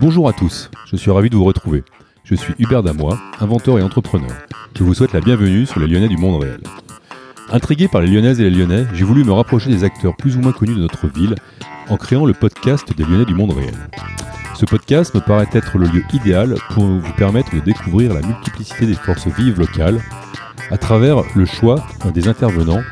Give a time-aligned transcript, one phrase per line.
[0.00, 1.84] Bonjour à tous, je suis ravi de vous retrouver.
[2.24, 4.30] Je suis Hubert Damois, inventeur et entrepreneur.
[4.76, 6.60] Je vous souhaite la bienvenue sur les Lyonnais du monde réel.
[7.50, 10.40] Intrigué par les Lyonnaises et les Lyonnais, j'ai voulu me rapprocher des acteurs plus ou
[10.40, 11.34] moins connus de notre ville
[11.88, 13.74] en créant le podcast des Lyonnais du monde réel.
[14.54, 18.86] Ce podcast me paraît être le lieu idéal pour vous permettre de découvrir la multiplicité
[18.86, 20.00] des forces vives locales.
[20.70, 22.82] À travers le choix des intervenants,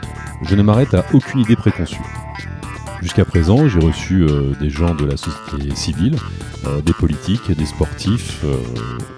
[0.42, 2.02] je ne m'arrête à aucune idée préconçue.
[3.02, 6.16] Jusqu'à présent, j'ai reçu euh, des gens de la société civile,
[6.66, 8.56] euh, des politiques, des sportifs, euh,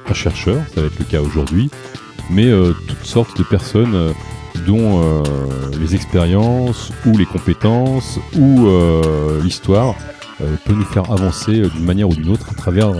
[0.08, 1.68] un chercheur, ça va être le cas aujourd'hui,
[2.30, 2.50] mais
[2.86, 4.14] toutes sortes de personnes
[4.66, 5.02] dont
[5.78, 8.68] les expériences ou les compétences ou
[9.42, 9.94] l'histoire
[10.38, 12.92] peut nous faire avancer d'une manière ou d'une autre à travers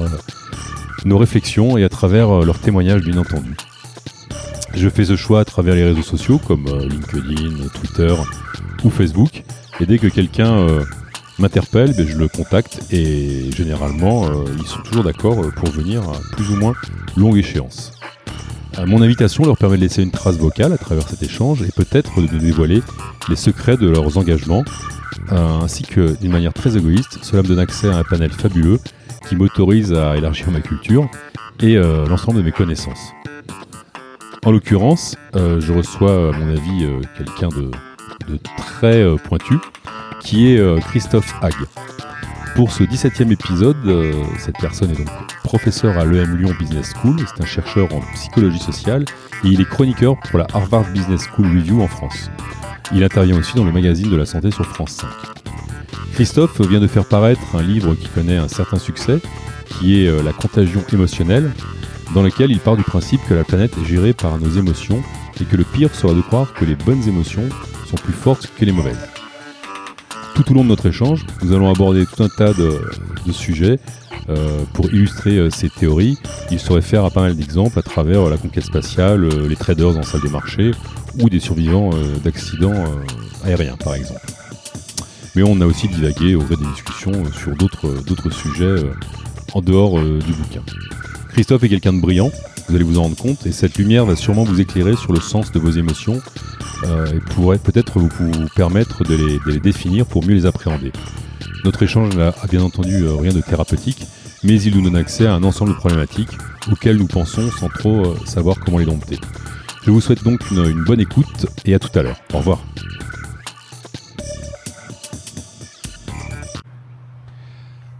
[1.04, 3.54] nos réflexions et à travers leurs témoignages bien entendu.
[4.74, 8.14] Je fais ce choix à travers les réseaux sociaux comme LinkedIn, Twitter
[8.84, 9.44] ou Facebook.
[9.80, 10.84] Et dès que quelqu'un euh,
[11.38, 16.02] m'interpelle, ben, je le contacte et généralement euh, ils sont toujours d'accord euh, pour venir
[16.02, 16.74] à plus ou moins
[17.16, 17.92] longue échéance.
[18.86, 22.20] mon invitation leur permet de laisser une trace vocale à travers cet échange et peut-être
[22.20, 22.82] de dévoiler
[23.28, 24.64] les secrets de leurs engagements,
[25.30, 28.78] ainsi que d'une manière très égoïste, cela me donne accès à un panel fabuleux
[29.28, 31.08] qui m'autorise à élargir ma culture
[31.60, 33.12] et l'ensemble de mes connaissances.
[34.44, 37.70] En l'occurrence, je reçois, à mon avis, quelqu'un de
[38.22, 39.54] de très euh, pointu,
[40.20, 41.66] qui est euh, Christophe Hague.
[42.54, 45.08] Pour ce 17e épisode, euh, cette personne est donc
[45.42, 49.04] professeur à l'EM Lyon Business School, c'est un chercheur en psychologie sociale
[49.44, 52.30] et il est chroniqueur pour la Harvard Business School Review en France.
[52.94, 55.08] Il intervient aussi dans le magazine de la santé sur France 5.
[56.12, 59.18] Christophe vient de faire paraître un livre qui connaît un certain succès,
[59.66, 61.50] qui est La contagion émotionnelle,
[62.14, 65.02] dans lequel il part du principe que la planète est gérée par nos émotions
[65.40, 67.48] et que le pire sera de croire que les bonnes émotions
[67.98, 68.98] plus fortes que les mauvaises.
[70.34, 72.80] Tout au long de notre échange, nous allons aborder tout un tas de,
[73.32, 73.78] sujets
[74.28, 76.18] euh, pour illustrer euh, ces théories.
[76.50, 79.96] Il serait faire à pas mal d'exemples à travers la conquête spatiale, euh, les traders
[79.96, 80.70] en salle de marché
[81.20, 81.90] ou des survivants
[82.24, 82.84] d'accidents
[83.44, 84.24] aériens par exemple.
[85.36, 88.76] Mais on a aussi divagué au gré des discussions sur d'autres sujets
[89.52, 90.62] en dehors du bouquin.
[91.32, 92.30] Christophe est quelqu'un de brillant,
[92.72, 95.20] vous allez vous en rendre compte, et cette lumière va sûrement vous éclairer sur le
[95.20, 96.22] sens de vos émotions
[96.84, 98.08] euh, et pourrait peut-être vous,
[98.56, 100.90] permettre de les, définir pour mieux les appréhender.
[101.66, 104.06] Notre échange n'a bien entendu euh, rien de thérapeutique,
[104.42, 106.30] mais il nous donne accès à un ensemble de problématiques
[106.70, 109.18] auxquelles nous pensons sans trop euh, savoir comment les dompter.
[109.84, 112.16] Je vous souhaite donc une, bonne écoute et à tout à l'heure.
[112.32, 112.64] Au revoir.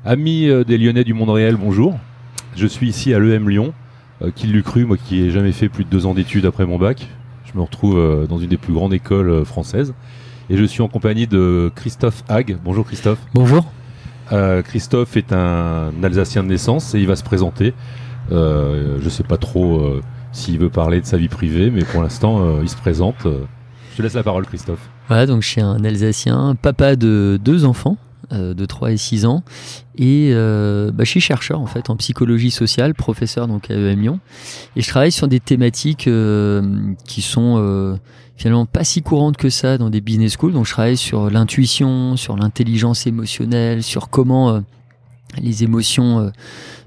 [0.06, 1.98] Amis des Lyonnais du monde réel, bonjour.
[2.56, 3.74] Je suis ici à l'EM Lyon.
[4.34, 6.78] Qui l'eût cru, moi qui n'ai jamais fait plus de deux ans d'études après mon
[6.78, 7.08] bac.
[7.52, 9.94] Je me retrouve euh, dans une des plus grandes écoles euh, françaises.
[10.48, 12.56] Et je suis en compagnie de Christophe Hague.
[12.64, 13.18] Bonjour Christophe.
[13.34, 13.64] Bonjour.
[14.32, 17.74] Euh, Christophe est un Alsacien de naissance et il va se présenter.
[18.30, 20.00] je ne sais pas trop
[20.32, 23.16] s'il veut parler de sa vie privée, mais pour l'instant, il se présente.
[23.24, 24.88] je te laisse la parole, Christophe.
[25.08, 27.98] Voilà, donc je suis un Alsacien, papa de deux enfants,
[28.32, 29.42] euh, de 3 et 6 ans.
[29.96, 34.00] Et euh, bah, je suis chercheur en fait en psychologie sociale, professeur donc à EM
[34.00, 34.20] Lyon.
[34.76, 36.62] Et je travaille sur des thématiques euh,
[37.04, 37.98] qui sont
[38.36, 40.52] finalement pas si courantes que ça dans des business schools.
[40.52, 44.62] Donc je travaille sur l'intuition, sur l'intelligence émotionnelle, sur comment
[45.40, 46.32] les émotions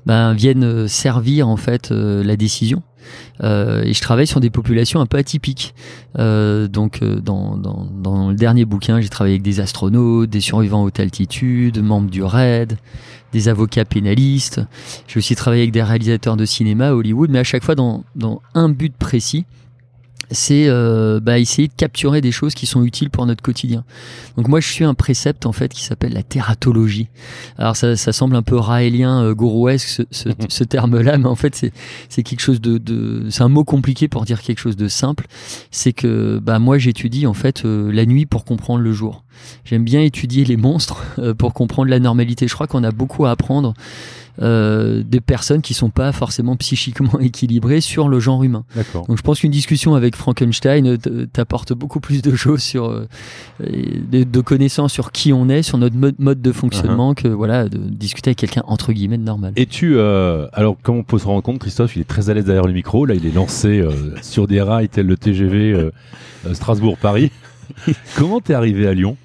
[0.06, 2.82] ben, viennent servir en fait la décision.
[3.44, 5.74] Euh, et je travaille sur des populations un peu atypiques.
[6.18, 11.00] Euh, donc, euh, dans, le dernier bouquin, j'ai travaillé avec des astronautes, des survivants haute
[11.00, 12.78] altitude, membres du RAID,
[13.34, 14.62] des avocats pénalistes.
[15.08, 18.04] J'ai aussi travaillé avec des réalisateurs de cinéma à Hollywood, mais à chaque fois dans,
[18.16, 19.46] dans un but précis
[20.32, 23.84] c'est euh, bah, essayer de capturer des choses qui sont utiles pour notre quotidien.
[24.38, 27.08] Donc moi je suis un précepte en fait qui s'appelle la thératologie.
[27.58, 31.36] Alors ça, ça semble un peu raélien, euh, gourouesque ce, ce, ce terme-là, mais en
[31.36, 31.72] fait c'est
[32.10, 35.28] c'est quelque chose de, de c'est un mot compliqué pour dire quelque chose de simple.
[35.72, 39.24] C'est que bah moi j'étudie en fait euh, la nuit pour comprendre le jour.
[39.66, 42.48] J'aime bien étudier les monstres euh, pour comprendre la normalité.
[42.48, 43.74] Je crois qu'on a beaucoup à apprendre
[44.42, 48.66] euh, des personnes qui sont pas forcément psychiquement équilibrées sur le genre humain.
[48.94, 53.08] Donc je pense qu'une discussion avec Frankenstein euh, t'apporte beaucoup plus de choses sur euh,
[53.62, 57.24] de, connaissances sur qui on est, sur notre mode, de fonctionnement uh-huh.
[57.24, 59.54] que voilà de discuter avec quelqu'un entre guillemets de normal.
[59.56, 62.46] Et tu alors comme on peut se rendre compte, Christophe, il est très à l'aise
[62.46, 63.06] derrière le micro.
[63.06, 63.84] Là, il est lancé
[64.22, 65.92] sur des rails tel le TGV
[66.52, 67.32] Strasbourg-Paris.
[68.18, 69.16] Comment t'es arrivé à Lyon?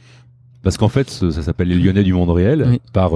[0.62, 3.12] Parce qu'en fait, ça s'appelle les Lyonnais du monde réel par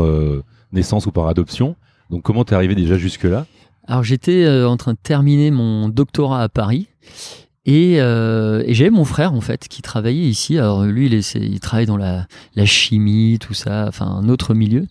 [0.73, 1.77] naissance ou par adoption.
[2.11, 3.47] Donc comment t'es arrivé déjà jusque-là?
[3.87, 6.89] Alors j'étais euh, en train de terminer mon doctorat à Paris.
[7.67, 10.59] Et, euh, et j'avais mon frère en fait qui travaillait ici.
[10.59, 14.87] Alors lui, il, il travaille dans la, la, chimie, tout ça, enfin un autre milieu.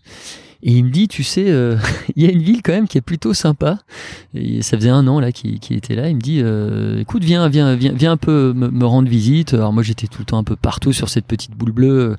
[0.65, 1.77] Et il me dit, tu sais, euh,
[2.15, 3.79] il y a une ville quand même qui est plutôt sympa.
[4.33, 6.09] Et ça faisait un an là qu'il était là.
[6.09, 9.53] Il me dit, euh, écoute, viens, viens, viens, viens un peu me, rendre visite.
[9.53, 12.15] Alors moi, j'étais tout le temps un peu partout sur cette petite boule bleue.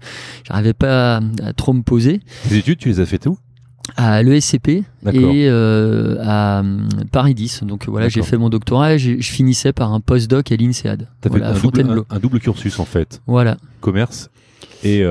[0.47, 2.21] J'arrivais pas à, trop me poser.
[2.51, 3.39] Les études, tu les as faites où?
[3.97, 6.63] À l'ESCP et euh, à
[7.13, 7.65] Paris 10.
[7.65, 11.09] Donc voilà, j'ai fait mon doctorat et je finissais par un post-doc à l'INSEAD.
[11.21, 13.21] T'as fait un, double, un, double cursus en fait.
[13.27, 13.57] Voilà.
[13.81, 14.31] Commerce
[14.83, 15.05] et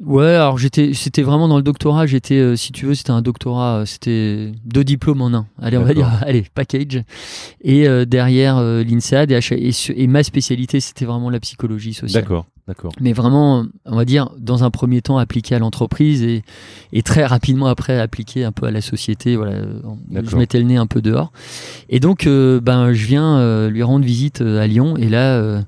[0.00, 2.06] ouais, alors j'étais, c'était vraiment dans le doctorat.
[2.06, 5.46] J'étais, euh, si tu veux, c'était un doctorat, euh, c'était deux diplômes en un.
[5.60, 7.02] Allez, on va dire, allez, package.
[7.60, 12.22] Et euh, derrière l'INSEAD et, et, ma spécialité, c'était vraiment la psychologie sociale.
[12.22, 12.92] D'accord, d'accord.
[13.00, 16.44] Mais vraiment, on va dire, dans un premier temps, appliqué à l'entreprise et,
[16.92, 19.36] et très rapidement après, appliqué un peu à la société.
[19.36, 19.62] Voilà,
[20.10, 21.32] je mettais le nez un peu dehors.
[21.88, 25.62] Et donc, ben, je viens lui rendre visite à Lyon et là.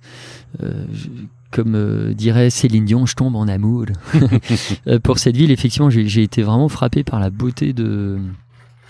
[0.61, 1.09] Je,
[1.57, 3.87] comme euh, dirait Céline Dion, je tombe en amour
[4.87, 5.51] euh, pour cette ville.
[5.51, 8.19] Effectivement, j'ai été vraiment frappé par la beauté de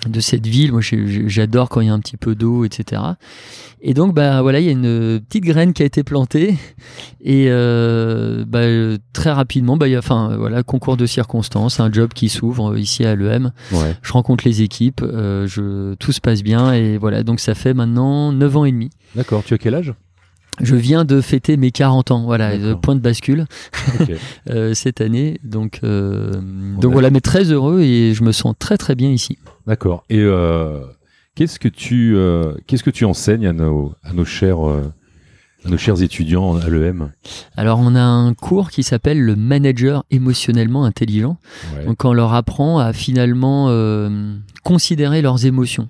[0.09, 0.73] de cette ville.
[0.73, 3.03] Moi, j'adore quand il y a un petit peu d'eau, etc.
[3.81, 6.57] Et donc, bah voilà, il y a une petite graine qui a été plantée
[7.21, 8.63] et euh, bah,
[9.13, 12.77] très rapidement, bah il y a, enfin voilà, concours de circonstances, un job qui s'ouvre
[12.77, 13.53] ici à l'EM.
[14.03, 17.23] Je rencontre les équipes, je tout se passe bien et voilà.
[17.23, 18.91] Donc ça fait maintenant 9 ans et demi.
[19.15, 19.45] D'accord.
[19.45, 19.95] Tu as quel âge?
[20.61, 23.47] Je viens de fêter mes 40 ans, voilà, point de bascule
[24.51, 25.39] euh, cette année.
[25.45, 26.33] Donc, euh,
[26.81, 29.39] donc voilà, mais très heureux et je me sens très très bien ici.
[29.67, 30.05] D'accord.
[30.09, 30.81] Et euh,
[31.35, 32.17] qu'est-ce que tu
[32.67, 37.11] qu'est-ce que tu enseignes à nos à nos chers à nos chers étudiants à l'EM
[37.57, 41.39] Alors on a un cours qui s'appelle le manager émotionnellement intelligent.
[41.87, 43.69] Donc on leur apprend à finalement
[44.63, 45.89] considérer leurs émotions.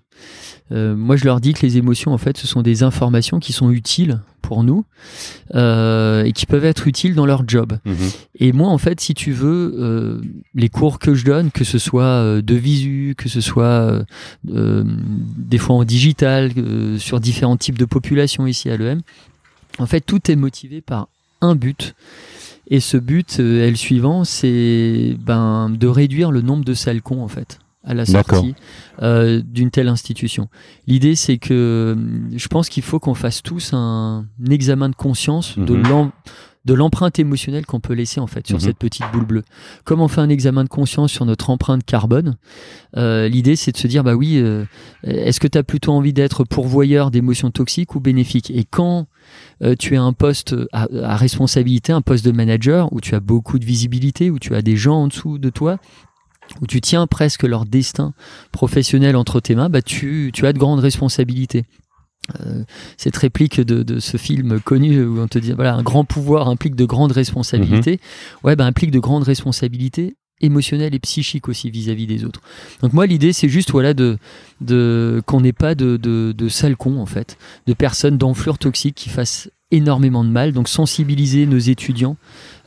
[0.73, 3.53] Euh, moi, je leur dis que les émotions, en fait, ce sont des informations qui
[3.53, 4.85] sont utiles pour nous
[5.55, 7.79] euh, et qui peuvent être utiles dans leur job.
[7.85, 7.97] Mhm.
[8.41, 10.21] Et moi, en fait, si tu veux, euh,
[10.55, 14.05] les cours que je donne, que ce soit de visu, que ce soit
[14.45, 16.53] des fois en digital,
[16.99, 19.03] sur différents types de populations ici à l'EM,
[19.79, 21.09] en fait, tout est motivé par
[21.41, 21.95] un but.
[22.69, 27.23] Et ce but est le suivant, c'est ben, de réduire le nombre de sales cons,
[27.23, 28.55] en fait à la sortie
[29.03, 30.49] euh, d'une telle institution.
[30.87, 35.59] L'idée, c'est que hum, je pense qu'il faut qu'on fasse tous un, examen de conscience
[35.59, 36.11] de mhm.
[36.65, 38.63] de l'empreinte émotionnelle qu'on peut laisser en fait sur mhm.
[38.63, 39.43] cette petite boule bleue.
[39.85, 42.37] Comme on fait un examen de conscience sur notre empreinte carbone,
[42.97, 44.65] euh, l'idée c'est de se dire bah oui, euh,
[45.05, 48.51] est-ce que tu as plutôt envie d'être pourvoyeur d'émotions toxiques ou bénéfiques?
[48.51, 49.07] Et quand
[49.79, 53.59] tu as un poste à, à, responsabilité, un poste de manager où tu as beaucoup
[53.59, 55.79] de visibilité, où tu as des gens en dessous de toi,
[56.61, 58.15] où tu tiens presque leur destin
[58.53, 61.65] professionnel entre tes mains, bah tu, tu as de grandes responsabilités.
[62.41, 62.65] Euh,
[62.97, 66.49] cette réplique de, de, ce film connu où on te dit voilà un grand pouvoir
[66.49, 68.39] implique de grandes responsabilités, mhm.
[68.43, 72.41] ouais bah implique de grandes responsabilités émotionnelles et psychiques aussi vis-à-vis des autres.
[72.83, 74.19] Donc moi l'idée c'est juste voilà de,
[74.61, 77.39] de qu'on n'ait pas de, de, de sales cons en fait,
[77.69, 80.53] de personnes d'enflure toxique qui fassent énormément de mal.
[80.53, 82.17] Donc sensibiliser nos étudiants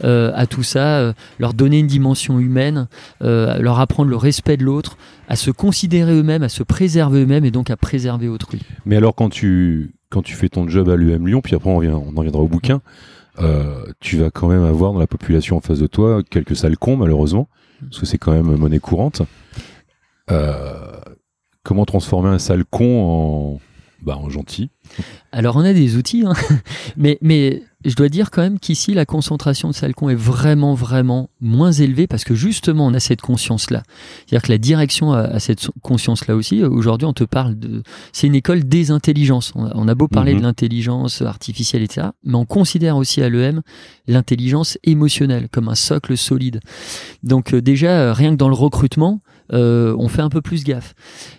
[0.03, 2.87] euh, à tout ça, euh, leur donner une dimension humaine,
[3.21, 4.97] euh, leur apprendre le respect de l'autre,
[5.27, 8.61] à se considérer eux-mêmes, à se préserver eux-mêmes et donc à préserver autrui.
[8.85, 11.79] Mais alors quand tu quand tu fais ton job à l'UM Lyon, puis après on,
[11.79, 12.81] vient, en viendra au bouquin,
[14.01, 16.97] tu vas quand même avoir dans la population en face de toi quelques sales cons
[16.97, 17.47] malheureusement,
[17.81, 19.21] parce que c'est quand même monnaie courante.
[21.63, 23.59] comment transformer un sale con en
[24.01, 24.69] bah, en gentil
[25.31, 26.33] Alors on a des outils, hein.
[26.97, 31.29] mais, mais je dois dire quand même qu'ici la concentration de salcon est vraiment vraiment
[31.41, 33.83] moins élevée parce que justement on a cette conscience-là.
[34.25, 36.63] C'est-à-dire que la direction a, cette conscience-là aussi.
[36.63, 37.83] Aujourd'hui on te parle de...
[38.11, 39.53] C'est une école des intelligences.
[39.55, 40.43] On a, beau parler de mhm.
[40.43, 42.07] l'intelligence artificielle, etc.
[42.23, 43.61] Mais on considère aussi à l'EM
[44.07, 46.61] l'intelligence émotionnelle comme un socle solide.
[47.23, 49.21] Donc euh, déjà, euh, rien que dans le recrutement,
[49.53, 50.93] euh, on fait un peu plus gaffe.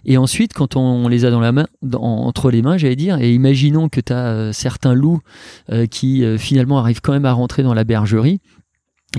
[0.04, 3.32] Et ensuite, quand on, les a dans la main, entre les mains, j'allais dire, et
[3.32, 5.20] imaginons que tu as euh, certains loups
[5.70, 8.40] euh, qui finalement arrivent quand même à rentrer dans la bergerie,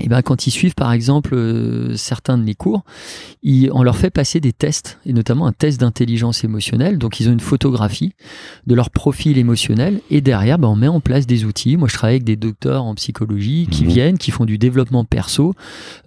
[0.00, 2.82] et ben quand ils suivent par exemple euh, certains de mes cours,
[3.42, 6.96] ils, on leur fait passer des tests et notamment un test d'intelligence émotionnelle.
[6.96, 8.14] Donc ils ont une photographie
[8.66, 11.76] de leur profil émotionnel et derrière ben, on met en place des outils.
[11.76, 13.90] Moi je travaille avec des docteurs en psychologie qui mhm.
[13.90, 15.52] viennent, qui font du développement perso.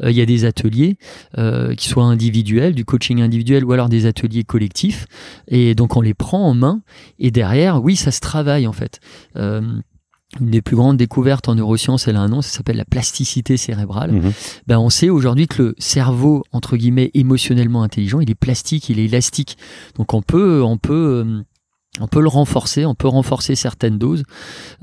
[0.02, 0.98] Euh, il y a des ateliers
[1.38, 5.06] euh, qui soient individuels, du coaching individuel ou alors des ateliers collectifs.
[5.48, 6.82] Et donc on les prend en main
[7.20, 9.00] et derrière oui ça se travaille en fait
[10.42, 13.58] une des plus grandes découvertes en neurosciences, elle a un nom, ça s'appelle la plasticité
[13.58, 14.12] cérébrale.
[14.12, 14.32] Mhm.
[14.68, 19.00] Ben, on sait aujourd'hui que le cerveau, entre guillemets, émotionnellement intelligent, il est plastique, il
[19.00, 19.58] est élastique.
[19.98, 21.42] Donc on peut, on peut euh,
[22.02, 24.24] on peut le renforcer, on peut renforcer certaines doses,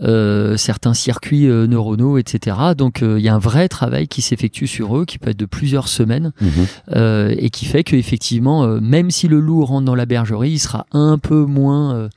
[0.01, 2.57] euh, certains circuits euh, neuronaux, etc.
[2.75, 5.39] Donc euh, il y a un vrai travail qui s'effectue sur eux, qui peut être
[5.39, 7.35] de plusieurs semaines, Mhm.
[7.39, 11.19] et qui fait qu'effectivement, même si le loup rentre dans la bergerie, il sera un
[11.19, 12.09] peu moins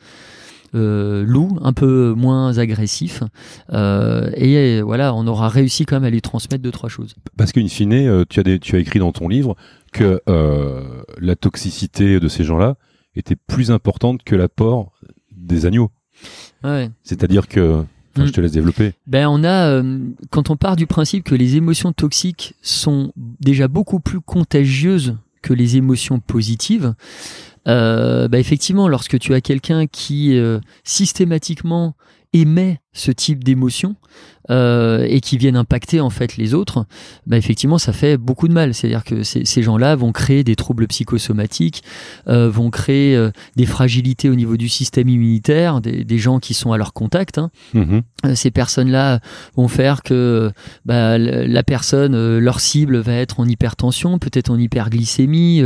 [0.75, 3.23] loup, un peu moins agressif,
[3.71, 7.15] et voilà, on aura réussi quand même à lui transmettre deux trois choses.
[7.37, 9.55] Parce qu'in fine, euh, tu, as des, tu as écrit dans ton livre
[9.91, 12.75] que euh, la toxicité de ces gens-là
[13.15, 14.93] était plus importante que l'apport
[15.31, 15.91] des agneaux.
[16.63, 16.89] Ouais.
[17.03, 17.79] C'est-à-dire que...
[17.79, 18.27] enfin, Mm.
[18.27, 18.93] Je te laisse développer.
[19.07, 23.67] Ben on a, euh, quand on part du principe que les émotions toxiques sont déjà
[23.67, 26.95] beaucoup plus contagieuses que les émotions positives,
[27.67, 31.95] euh, ben effectivement, lorsque tu as quelqu'un qui euh, systématiquement
[32.33, 33.95] émet ce type d'émotions
[34.51, 36.85] euh, et qui viennent impacter en fait les autres,
[37.25, 38.73] ben effectivement ça fait beaucoup de mal.
[38.73, 41.83] C'est-à-dire que ces, gens-là vont créer des troubles psychosomatiques,
[42.27, 46.53] euh, vont créer euh, des fragilités au niveau du système immunitaire, des, des gens qui
[46.53, 47.39] sont à leur contact.
[47.39, 47.49] hein.
[47.73, 48.03] Mhm.
[48.25, 49.19] Euh, ces personnes-là
[49.55, 50.51] vont faire que
[50.85, 55.63] bah, la personne, euh, leur cible va être en hypertension, peut-être en hyperglycémie,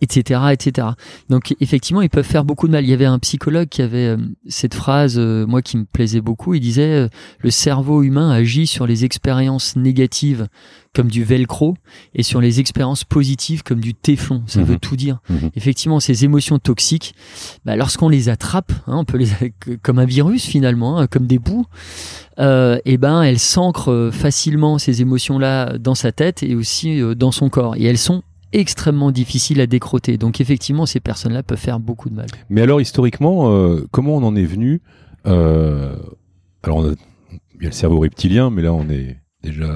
[0.00, 0.88] etc., etc.
[1.28, 2.84] Donc effectivement, ils peuvent faire beaucoup de mal.
[2.84, 4.16] Il y avait un psychologue qui avait
[4.48, 6.54] cette phrase, moi qui me plaisait beaucoup.
[6.56, 7.08] Il disait euh,
[7.40, 10.48] le cerveau humain agit sur les expériences négatives
[10.94, 11.74] comme du velcro
[12.14, 14.42] et sur les expériences positives comme du téflon.
[14.46, 14.66] Ça Mhm.
[14.66, 15.18] veut tout dire.
[15.28, 15.50] Mhm.
[15.54, 17.14] Effectivement, ces émotions toxiques,
[17.66, 19.28] bah, lorsqu'on les attrape, hein, on peut les
[19.82, 21.66] comme un virus finalement, hein, comme des bouts,
[22.38, 27.30] euh, et ben elles s'ancrent euh, facilement ces émotions-là dans sa tête et aussi dans
[27.32, 27.76] son corps.
[27.76, 28.22] Et elles sont
[28.52, 30.16] extrêmement difficiles à décroter.
[30.16, 32.26] Donc effectivement, ces personnes-là peuvent faire beaucoup de mal.
[32.48, 34.80] Mais alors, historiquement, euh, comment on en est venu
[35.26, 35.94] euh,
[36.62, 36.84] Alors,
[37.54, 39.66] il y a le cerveau reptilien, mais là, on est déjà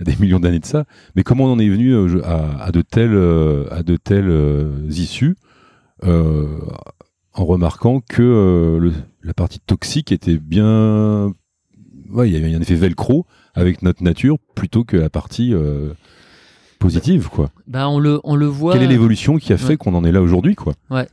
[0.00, 0.84] à des millions d'années de ça.
[1.16, 3.68] Mais comment on en est venu euh, à, de telles, euh,
[4.10, 5.36] euh, issues
[7.34, 8.92] en remarquant que
[9.22, 11.32] la partie toxique était bien...
[12.10, 15.54] Ouais, il y avait un effet velcro avec notre nature plutôt que la partie
[16.82, 17.50] positive, quoi.
[17.66, 18.72] Ben on le on le voit.
[18.74, 19.76] Quelle est l'évolution qui a fait Ouais.
[19.76, 21.06] qu'on en est là aujourd'hui, quoi Ben,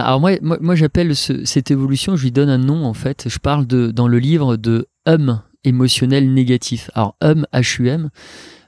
[0.00, 3.24] alors moi, moi, moi, j'appelle ce- cette évolution, je lui donne un nom en fait.
[3.28, 6.90] Je parle de, dans le livre de hum émotionnel négatif.
[6.94, 8.10] Alors hum, H-U-M,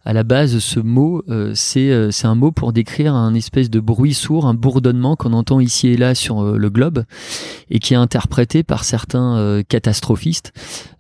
[0.05, 3.81] à la base, ce mot, euh, c'est euh, un mot pour décrire un espèce de
[3.81, 7.05] bruit sourd, un bourdonnement qu'on entend ici et là sur euh, le globe
[7.71, 10.53] et qui est interprété par certains euh, catastrophistes.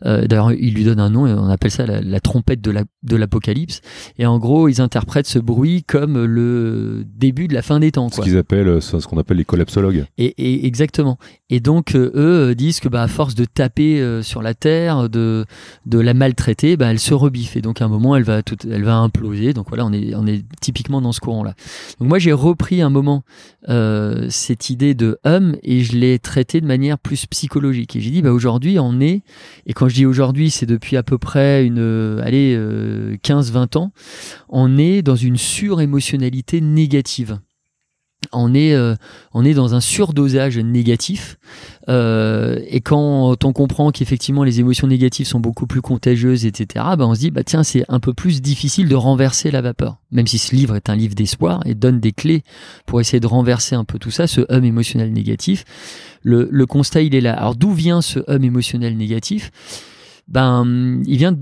[0.05, 2.71] Euh, D'ailleurs, il lui donne un nom et on appelle ça la, la trompette de
[2.71, 3.81] la- de l'apocalypse.
[4.19, 8.09] et en gros, ils interprètent ce bruit comme le début de la fin des temps.
[8.11, 8.25] Ce Quoi.
[8.25, 10.05] qu'ils appellent, ce qu'on appelle les collapsologues.
[10.19, 11.19] Et, et- exactement.
[11.49, 15.45] Et donc eux disent que bah à force de taper euh, sur la terre, de
[15.87, 18.57] de la maltraiter, bah elle se rebiffe et donc à un moment elle va tout,
[18.71, 19.53] elle va imploser.
[19.53, 21.55] Donc voilà, on est on est typiquement dans ce courant-là.
[21.99, 23.25] Donc moi j'ai repris un moment
[23.69, 27.97] euh, cette idée de hum et je l'ai traité de manière plus psychologique.
[27.97, 29.23] Et j'ai dit bah aujourd'hui on est
[29.67, 32.57] et quand je dis aujourd'hui c'est depuis à peu près une euh, allez
[33.23, 33.93] 15-20 ans,
[34.49, 37.39] on est dans une surémotionnalité négative
[38.33, 38.95] on est, euh,
[39.33, 41.39] on est dans un surdosage négatif.
[41.89, 47.07] Euh, et quand on comprend qu'effectivement les émotions négatives sont beaucoup plus contagieuses, etc., ben
[47.07, 49.99] on se dit, bah tiens, c'est un peu plus difficile de renverser la vapeur.
[50.13, 52.43] Même si ce livre est un livre d'espoir et donne des clés
[52.87, 55.65] pour essayer de renverser un peu tout ça, ce hum émotionnel négatif,
[56.23, 57.35] le, le constat, il est là.
[57.35, 59.51] Alors d'où vient ce hum émotionnel négatif?
[60.29, 61.39] Ben, il vient de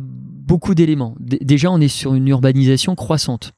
[0.48, 1.14] beaucoup d'éléments.
[1.20, 3.52] Déjà, on est sur une urbanisation croissante.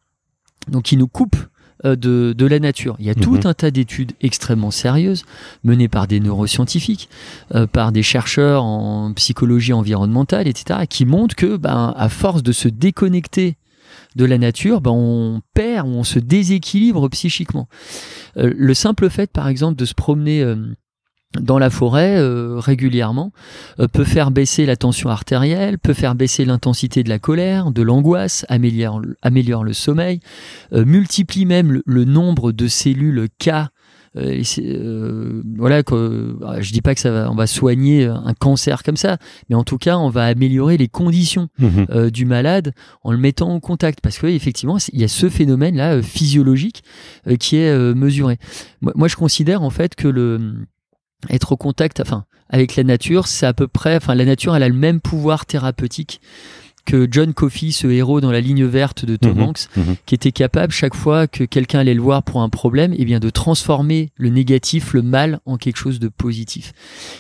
[0.69, 1.37] Donc, qui nous coupe
[1.85, 2.97] de, de la nature.
[2.99, 3.41] Il y a tout Mhm.
[3.47, 5.25] un tas d'études extrêmement sérieuses
[5.65, 7.09] menées par des neuroscientifiques,
[7.55, 12.53] euh, par des chercheurs en psychologie environnementale, etc., qui montrent que, ben, à force de
[12.53, 13.57] se déconnecter
[14.17, 17.69] de la nature, ben, on perd ou on se déséquilibre psychiquement.
[18.37, 20.57] Euh, le simple fait, par exemple, de se promener euh,
[21.39, 23.33] dans la forêt euh, régulièrement
[23.79, 27.83] euh, peut faire baisser la tension artérielle, peut faire baisser l'intensité de la colère, de
[27.83, 30.21] l'angoisse, améliore, améliore le sommeil,
[30.73, 33.51] euh, multiplie même le, le nombre de cellules K.
[34.17, 38.35] euh, euh, voilà, que, ah, je dis pas que ça va, on va soigner un
[38.35, 39.19] cancer comme ça,
[39.49, 41.47] mais en tout cas, on va améliorer les conditions
[41.91, 42.73] euh, du malade
[43.05, 46.83] en le mettant en contact parce que effectivement il y a ce phénomène là physiologique
[47.29, 48.39] euh, qui est euh, mesuré
[48.81, 50.41] moi, moi, je considère en fait que le
[51.29, 54.63] être au contact enfin avec la nature c'est à peu près enfin la nature elle
[54.63, 56.21] a le même pouvoir thérapeutique
[56.91, 59.43] que John Coffey, ce héros dans la ligne verte de Tom Mhm.
[59.43, 59.97] Hanks, Mhm.
[60.07, 63.21] qui était capable chaque fois que quelqu'un allait le voir pour un problème, eh bien
[63.21, 66.73] de transformer le négatif, le mal, en quelque chose de positif.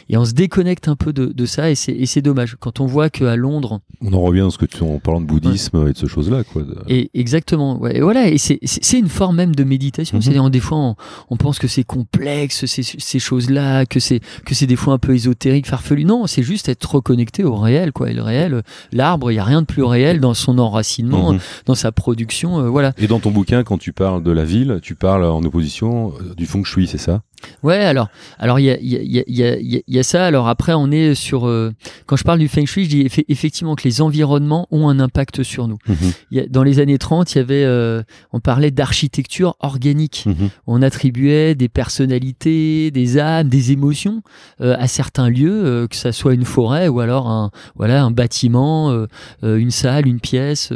[0.09, 2.57] Et on se déconnecte un peu de, de ça et c'est et c'est dommage.
[2.59, 5.27] Quand on voit qu'à Londres, On en revient à ce que tu en parlant de
[5.27, 6.63] bouddhisme et de ce choses-là, quoi.
[6.89, 10.17] et exactement, ouais, et voilà, et c'est c'est c'est une forme même de méditation.
[10.19, 10.23] Mhm.
[10.23, 10.97] C'est-à-dire des fois on,
[11.31, 14.99] on pense que c'est complexe ces, ces choses-là, que c'est que c'est des fois un
[14.99, 16.05] peu ésotérique, farfelu.
[16.05, 18.11] Non, c'est juste être reconnecté au réel, quoi.
[18.11, 18.63] Et le réel,
[18.93, 21.39] l'arbre, il y a rien de plus réel dans son enracinement, Mhm.
[21.67, 22.93] dans sa production, euh, voilà.
[22.99, 26.35] Et dans ton bouquin, quand tu parles de la ville, tu parles en opposition euh,
[26.35, 27.23] du feng shui, c'est ça?
[27.63, 29.95] Ouais, alors, alors il y a, il y, a, il y, a, y, a, il
[29.95, 30.25] y a ça.
[30.27, 31.47] Alors après, on est sur.
[31.47, 31.73] euh,
[32.07, 35.01] quand je parle du feng shui, je dis effe- effectivement que les environnements ont un
[35.01, 35.79] impact sur nous.
[36.37, 40.25] A, dans les années 30, il y avait, euh, on parlait d'architecture organique.
[40.27, 40.51] Mhm.
[40.67, 44.23] On attribuait des personnalités, des âmes, des émotions
[44.61, 48.11] euh, à certains lieux, euh, que ça soit une forêt ou alors un, voilà, un
[48.11, 49.07] bâtiment, euh,
[49.45, 50.73] euh, une salle, une pièce,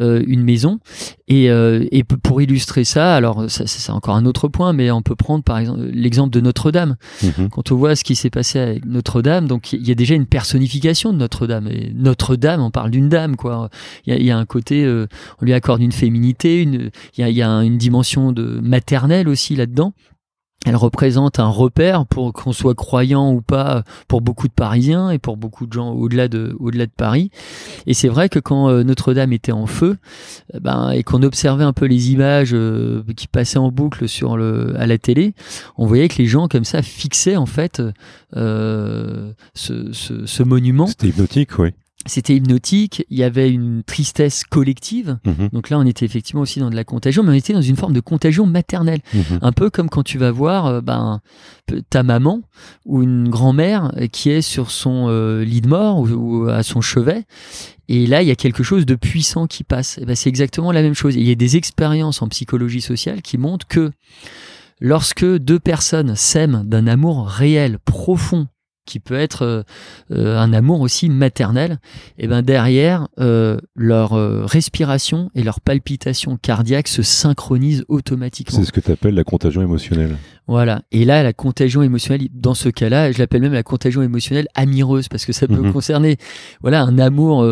[0.00, 0.78] une maison.
[1.26, 5.16] Et, euh, et pour illustrer ça, alors c'est encore un autre point, mais on peut
[5.16, 6.96] prendre par exemple l'exemple de Notre-Dame.
[7.22, 7.48] Mhm.
[7.48, 10.26] Quand on voit ce qui s'est passé avec Notre-Dame, donc il y a déjà une
[10.26, 11.68] personnification de Notre-Dame.
[11.68, 13.70] Et Notre-Dame, on parle d'une dame, quoi.
[14.06, 15.06] Il y y a un côté, euh,
[15.40, 18.60] on lui accorde une féminité, une, il y a, il y a une dimension de
[18.62, 19.94] maternelle aussi là-dedans.
[20.64, 25.18] Elle représente un repère pour qu'on soit croyant ou pas pour beaucoup de Parisiens et
[25.18, 27.30] pour beaucoup de gens au-delà de, au-delà de Paris.
[27.86, 29.96] Et c'est vrai que quand euh, Notre-Dame était en feu,
[30.54, 34.36] euh, ben, et qu'on observait un peu les images euh, qui passaient en boucle sur
[34.36, 35.34] le, à la télé,
[35.76, 37.82] on voyait que les gens comme ça fixaient en fait
[38.36, 40.86] euh, ce, ce, ce monument.
[40.86, 41.70] C'était hypnotique, oui.
[42.06, 43.04] C'était hypnotique.
[43.08, 45.18] Il y avait une tristesse collective.
[45.24, 45.48] Mhm.
[45.52, 47.76] Donc là, on était effectivement aussi dans de la contagion, mais on était dans une
[47.76, 49.00] forme de contagion maternelle.
[49.12, 49.38] Mhm.
[49.40, 51.20] Un peu comme quand tu vas voir euh, ben,
[51.90, 52.42] ta maman
[52.84, 56.80] ou une grand-mère qui est sur son euh, lit de mort ou, ou à son
[56.80, 57.24] chevet.
[57.88, 59.98] Et là, il y a quelque chose de puissant qui passe.
[59.98, 61.16] Et ben, c'est exactement la même chose.
[61.16, 63.90] Et il y a des expériences en psychologie sociale qui montrent que
[64.80, 68.46] lorsque deux personnes s'aiment d'un amour réel, profond,
[68.86, 69.62] qui peut être euh,
[70.12, 71.78] euh, un amour aussi maternel,
[72.18, 78.58] et ben derrière euh, leur euh, respiration et leur palpitation cardiaque se synchronisent automatiquement.
[78.58, 80.16] C'est ce que tu appelles la contagion émotionnelle.
[80.46, 80.82] Voilà.
[80.92, 85.08] Et là, la contagion émotionnelle, dans ce cas-là, je l'appelle même la contagion émotionnelle amireuse
[85.08, 85.72] parce que ça peut Mhm.
[85.72, 86.18] concerner,
[86.60, 87.46] voilà, un amour,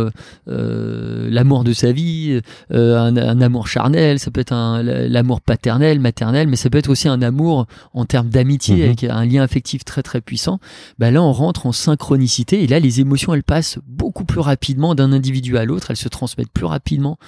[0.46, 6.48] l'amour de sa vie, un, un amour charnel, ça peut être un, l'amour paternel, maternel,
[6.48, 8.82] mais ça peut être aussi un amour en termes d'amitié Mhm.
[8.82, 10.58] avec un lien affectif très très puissant.
[10.98, 14.94] Bah là, on rentre en synchronicité et là, les émotions, elles passent beaucoup plus rapidement
[14.94, 17.18] d'un individu à l'autre, elles se transmettent plus rapidement,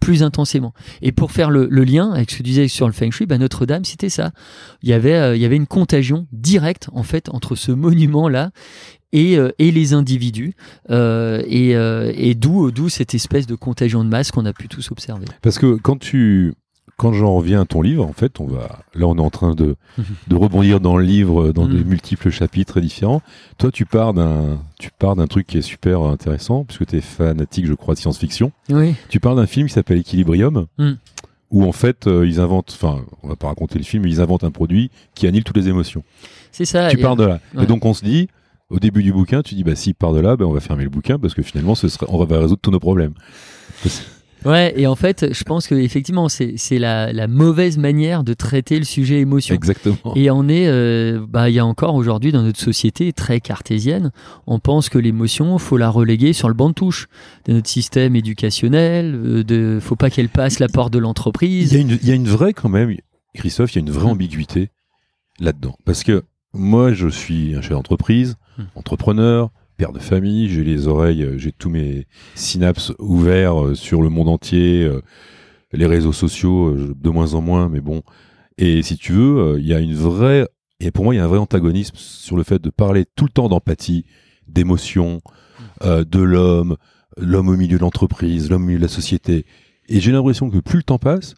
[0.00, 0.74] plus intensément.
[1.00, 3.38] Et pour faire le, lien avec ce que tu disais sur le feng shui, bah
[3.38, 4.32] Notre-Dame, c'était ça.
[4.82, 8.28] Il y avait, euh, il y avait une contagion directe en fait entre ce monument
[8.28, 8.50] là
[9.12, 10.54] et, euh, et les individus
[10.90, 14.90] euh, et, et d'où d'où cette espèce de contagion de masse qu'on a pu tous
[14.90, 15.26] observer.
[15.42, 16.54] Parce que quand tu.
[17.02, 18.78] Quand j'en reviens à ton livre, en fait, on va.
[18.94, 19.74] Là, on est en train de,
[20.28, 21.76] de rebondir dans le livre, dans Mhm.
[21.76, 23.20] des multiples chapitres différents.
[23.58, 27.00] Toi, tu pars d'un, tu pars d'un truc qui est super intéressant, puisque tu es
[27.00, 28.52] fanatique, je crois, de science-fiction.
[28.70, 28.94] Oui.
[29.08, 30.96] Tu parles d'un film qui s'appelle Equilibrium, Mhm.
[31.50, 32.72] où en fait, euh, ils inventent.
[32.80, 35.56] Enfin, on va pas raconter le film, mais ils inventent un produit qui annule toutes
[35.56, 36.04] les émotions.
[36.52, 36.88] C'est ça.
[36.88, 37.40] tu pars de là.
[37.54, 37.64] ouais.
[37.64, 38.28] Et donc, on se dit.
[38.70, 40.84] Au début du bouquin, tu dis bah s'il part de là, ben on va fermer
[40.84, 43.12] le bouquin parce que finalement, ce serait, on va résoudre tous nos problèmes.
[44.44, 48.78] Ouais, et en fait, je pense que effectivement, c'est la, la mauvaise manière de traiter
[48.78, 49.54] le sujet émotion.
[49.54, 50.14] Exactement.
[50.16, 54.10] Et on est, euh, bah, il y a encore aujourd'hui dans notre société très cartésienne,
[54.46, 57.08] on pense que l'émotion, faut la reléguer sur le banc de touche
[57.46, 59.14] de notre système éducationnel.
[59.14, 61.72] Euh, de, faut pas qu'elle passe la porte de Il l'entreprise.
[61.72, 62.96] y, a une, il y a une vraie, quand même,
[63.34, 64.70] Christophe, il y a une vraie ambiguïté
[65.40, 65.76] là-dedans.
[65.84, 68.62] Parce que moi, je suis un chef d'entreprise, Mm.
[68.74, 69.50] entrepreneur,
[69.82, 74.10] père de famille, j'ai les oreilles, euh, j'ai tous mes synapses ouverts euh, sur le
[74.10, 75.00] monde entier, euh,
[75.72, 78.02] les réseaux sociaux, de moins en moins, mais bon.
[78.58, 80.46] Et si tu veux, il y a une vraie,
[80.78, 83.24] et pour moi, il y a un vrai antagonisme sur le fait de parler tout
[83.24, 84.04] le temps d'empathie,
[84.46, 85.20] d'émotion,
[85.82, 86.76] euh, de l'homme,
[87.16, 89.46] l'homme au milieu de l'entreprise, l'homme au milieu de la société.
[89.88, 91.34] Et j'ai l'impression que plus le temps passe,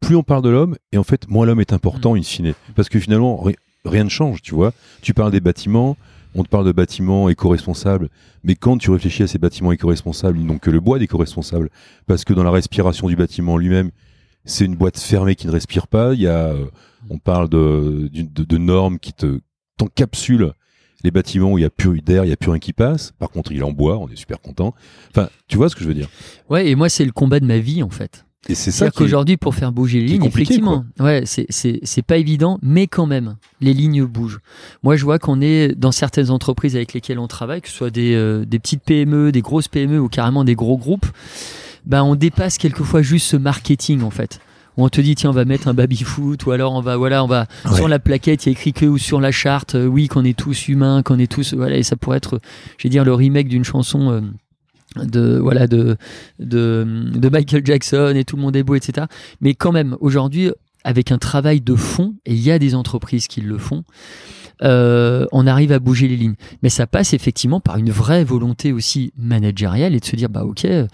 [0.00, 2.52] plus on parle de l'homme, et en fait, moins l'homme est important, in fine.
[2.74, 3.56] Parce que finalement, ri-
[3.86, 4.74] rien ne change, tu vois.
[5.00, 5.96] Tu parles des bâtiments,
[6.34, 8.08] on te parle de bâtiments éco-responsables,
[8.44, 11.70] mais quand tu réfléchis à ces bâtiments éco-responsables, ils n'ont que le bois d'éco-responsable.
[12.06, 13.90] Parce que dans la respiration du bâtiment lui-même,
[14.44, 16.14] c'est une boîte fermée qui ne respire pas.
[16.14, 16.66] Il y a, euh,
[17.10, 19.40] on parle de, normes qui te
[19.78, 20.52] t'encapsulent
[21.04, 23.12] les bâtiments où il y a plus d'air, il y a plus rien qui passe.
[23.18, 24.74] Par contre, il en bois, on est super content.
[25.10, 26.08] Enfin, tu vois ce que je veux dire?
[26.48, 28.25] Ouais, et moi, c'est le combat de ma vie, en fait.
[28.48, 32.02] Et c'est ça est- qu'aujourd'hui, pour faire bouger les lignes, effectivement, ouais, c'est- c'est c'est
[32.02, 34.38] pas évident, mais quand même, les lignes bougent.
[34.82, 37.90] Moi, je vois qu'on est dans certaines entreprises avec lesquelles on travaille, que ce soit
[37.90, 41.06] des, euh, des petites PME, des grosses PME ou carrément des gros groupes,
[41.86, 44.40] ben, on dépasse quelquefois juste ce marketing, en fait.
[44.78, 47.26] On te dit, tiens, on va mettre un baby-foot, ou alors on va, voilà, on
[47.26, 47.74] va, Ouais.
[47.76, 50.22] sur la plaquette, il y a écrit que, ou sur la charte, euh, oui, qu'on
[50.24, 52.40] est tous humains, qu'on est tous, voilà, et ça pourrait être,
[52.76, 54.20] je vais dire, le remake d'une chanson, euh,
[55.04, 55.96] de voilà de,
[56.38, 59.06] de de Michael Jackson et tout le monde est beau etc
[59.40, 60.50] mais quand même aujourd'hui
[60.84, 63.84] avec un travail de fond et il y a des entreprises qui le font
[64.62, 66.36] euh, on arrive à bouger les lignes.
[66.62, 70.44] Mais ça passe effectivement par une vraie volonté aussi managériale et de se dire bah
[70.44, 70.86] ok euh,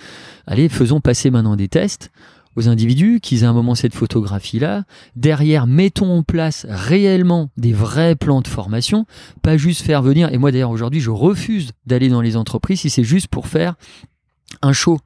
[0.47, 2.11] allez faisons passer maintenant des tests
[2.57, 4.85] aux individus, qu'ils aient un moment cette photographie-là.
[5.17, 9.07] Derrière, mettons en place réellement des vrais plans de formation,
[9.43, 10.33] pas juste faire venir.
[10.33, 13.75] Et moi d'ailleurs aujourd'hui, je refuse d'aller dans les entreprises si c'est juste pour faire
[14.61, 14.99] un show,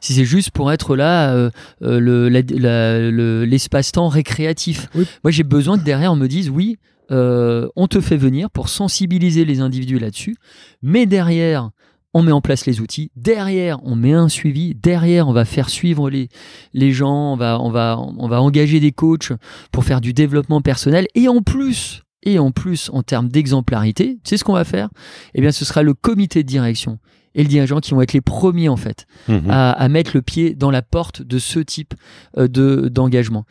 [0.00, 1.50] si c'est juste pour être là, euh,
[1.82, 4.88] euh, le- le- l'espace-temps récréatif.
[4.94, 5.04] Oui.
[5.22, 6.78] Moi j'ai besoin que derrière on me dise oui,
[7.10, 10.36] euh, on te fait venir pour sensibiliser les individus là-dessus,
[10.82, 11.68] mais derrière
[12.14, 15.68] on met en place les outils, derrière on met un suivi, derrière on va faire
[15.68, 16.28] suivre les,
[16.72, 19.32] les gens, on va, on, va, on va engager des coachs
[19.72, 24.36] pour faire du développement personnel, et en plus, et en plus en termes d'exemplarité, c'est
[24.36, 24.88] ce qu'on va faire,
[25.34, 26.98] eh bien ce sera le comité de direction
[27.34, 29.50] et le dirigeant qui vont être les premiers en fait Mhm.
[29.50, 31.94] à, à mettre le pied dans la porte de ce type
[32.38, 33.44] euh, de d'engagement.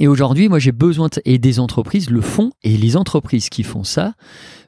[0.00, 3.62] Et aujourd'hui, moi, j'ai besoin de- et des entreprises le font et les entreprises qui
[3.62, 4.14] font ça,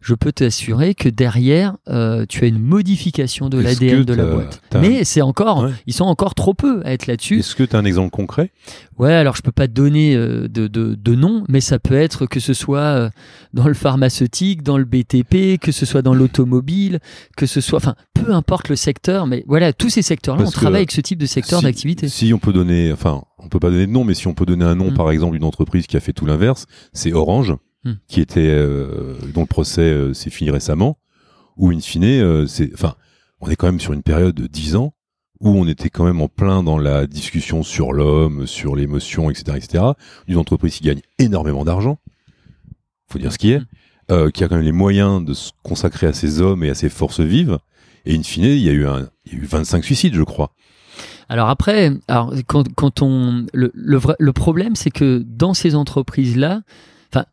[0.00, 4.62] je peux t'assurer que derrière, euh, tu as une modification de l'ADN de la boîte.
[4.80, 5.72] Mais c'est encore, Ouais.
[5.88, 7.40] ils sont encore trop peu à être là-dessus.
[7.40, 8.52] Est-ce que tu as un exemple concret?
[8.98, 11.94] Ouais, alors je peux pas te donner euh, de, de, de nom, mais ça peut
[11.96, 13.10] être que ce soit euh,
[13.52, 17.00] dans le pharmaceutique, dans le BTP, que ce soit dans l'automobile,
[17.36, 20.76] que ce soit, enfin, peu importe le secteur, mais voilà, tous ces secteurs-là, on travaille
[20.82, 22.08] avec ce type de secteur Si- d'activité.
[22.08, 24.46] Si on peut donner, enfin, on peut pas donner de nom, mais si on peut
[24.46, 24.94] donner un nom, Mm.
[24.94, 27.92] par exemple, d'une entreprise qui a fait tout l'inverse, c'est Orange, Mm.
[28.08, 30.98] qui était, euh, dont le procès euh, s'est fini récemment,
[31.56, 32.94] où in fine, euh, c'est, enfin,
[33.40, 34.92] on est quand même sur une période de 10 ans
[35.40, 39.56] où on était quand même en plein dans la discussion sur l'homme, sur l'émotion, etc.,
[39.58, 39.84] etc.
[40.26, 41.98] Une entreprise qui gagne énormément d'argent,
[43.08, 43.66] faut dire ce qui est, Mm.
[44.10, 46.74] euh, qui a quand même les moyens de se consacrer à ses hommes et à
[46.74, 47.58] ses forces vives.
[48.04, 50.22] Et in fine, il y a eu un, il y a eu 25 suicides, je
[50.22, 50.52] crois.
[51.28, 55.74] Alors après, alors quand, quand on le, le, vrai- le problème, c'est que dans ces
[55.74, 56.62] entreprises-là,
[57.12, 57.24] enfin,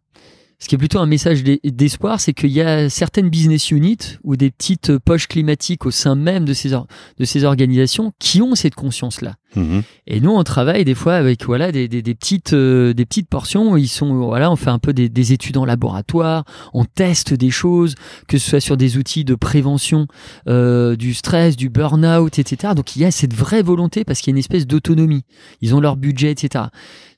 [0.60, 4.18] ce qui est plutôt un message d'e- d'espoir, c'est qu'il y a certaines business units
[4.24, 8.56] ou des petites poches climatiques au sein même de ces, de ces organisations qui ont
[8.56, 9.36] cette conscience-là.
[9.56, 9.84] Mhm.
[10.06, 13.78] Et nous, on travaille des fois avec voilà des, des, petites euh, des petites portions.
[13.78, 17.52] Ils sont voilà, on fait un peu des, des études en laboratoire, on teste des
[17.52, 17.96] choses,
[18.28, 20.08] que ce soit sur des outils de prévention
[20.48, 22.74] euh, du stress, du burn-out, etc.
[22.76, 25.24] Donc il y a cette vraie volonté parce qu'il y a une espèce d'autonomie.
[25.62, 26.66] Ils ont leur budget, etc.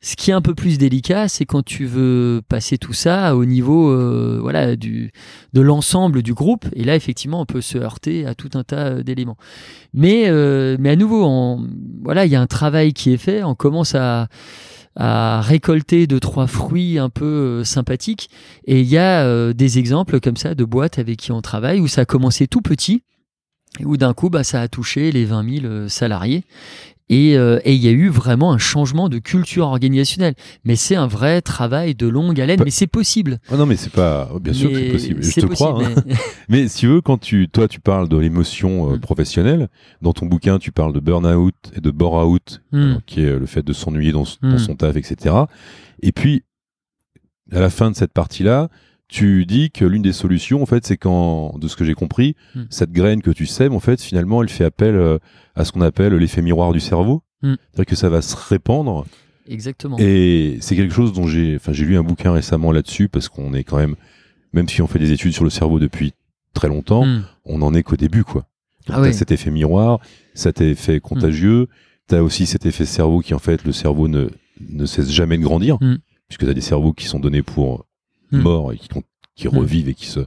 [0.02, 3.46] Ce qui est un peu plus délicat, c'est quand tu veux passer tout ça au
[3.46, 5.12] niveau euh, voilà du
[5.54, 6.66] de l'ensemble du groupe.
[6.74, 9.38] Et là, effectivement, on peut se heurter à tout un tas d'éléments.
[9.94, 10.30] Mais,
[10.78, 11.60] mais à nouveau,
[12.04, 13.44] voilà, il y a un travail qui est fait.
[13.44, 14.28] On commence à,
[14.98, 18.30] récolter deux trois fruits un peu euh, sympathiques.
[18.66, 21.82] Et il y a euh, des exemples comme ça de boîtes avec qui on travaille
[21.82, 23.04] où ça a commencé tout petit
[23.80, 26.44] et où d'un coup, bah, ça a touché les 20 000 euh, salariés.
[27.08, 30.34] Et euh, et il y a eu vraiment un changement de culture organisationnelle.
[30.64, 33.38] Mais c'est un vrai travail de longue haleine, Pas- mais c'est possible.
[33.52, 34.28] Ah non, mais c'est pas.
[34.42, 35.24] Bien sûr que c'est possible.
[35.24, 35.86] Je te possible, crois.
[35.86, 35.94] hein.
[36.08, 36.16] mais-
[36.50, 39.00] Mais si tu veux, quand tu, toi, tu parles de l'émotion euh, Mm.
[39.02, 39.68] professionnelle,
[40.02, 42.78] dans ton bouquin, tu parles de burn-out et de bore-out, Mm.
[42.78, 44.58] euh, qui est le fait de s'ennuyer dans, dans Mm.
[44.58, 45.36] son taf, etc.
[46.02, 46.44] Et puis,
[47.52, 48.70] à la fin de cette partie-là,
[49.08, 52.36] tu dis que l'une des solutions, en fait, c'est quand, de ce que j'ai compris,
[52.56, 52.62] Mm.
[52.70, 55.20] cette graine que tu sèmes, en fait, finalement, elle fait appel euh,
[55.56, 57.22] à ce qu'on appelle l'effet miroir du cerveau.
[57.44, 57.54] Mm.
[57.72, 59.06] C'est-à-dire que ça va se répandre
[59.48, 59.98] Exactement.
[60.00, 63.54] et c'est quelque chose dont j'ai, enfin, j'ai lu un bouquin récemment là-dessus parce qu'on
[63.54, 63.96] est quand même,
[64.54, 66.14] même si on fait des études sur le cerveau depuis
[66.54, 67.24] très longtemps, Mm.
[67.46, 68.48] on en est qu'au début, quoi.
[68.88, 69.14] Ah T'as ouais.
[69.14, 70.00] cet effet miroir,
[70.34, 71.68] cet effet contagieux,
[72.08, 74.30] t'as aussi cet effet cerveau qui, en fait, le cerveau ne,
[74.70, 75.78] ne cesse jamais de grandir,
[76.28, 77.85] puisque t'as des cerveaux qui sont donnés pour
[78.32, 78.38] Mm.
[78.40, 79.04] morts et qui, con-
[79.36, 79.58] qui Mm.
[79.58, 80.22] revivent et qui se.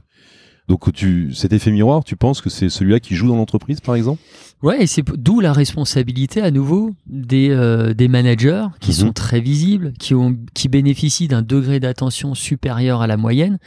[0.67, 3.95] Donc, tu, cet effet miroir, tu penses que c'est celui-là qui joue dans l'entreprise, par
[3.95, 4.21] exemple?
[4.61, 8.95] Ouais, et c'est d'où la responsabilité à nouveau des, euh, des managers qui Mhm.
[8.97, 13.57] sont très visibles, qui, ont, qui bénéficient d'un degré d'attention supérieur à la moyenne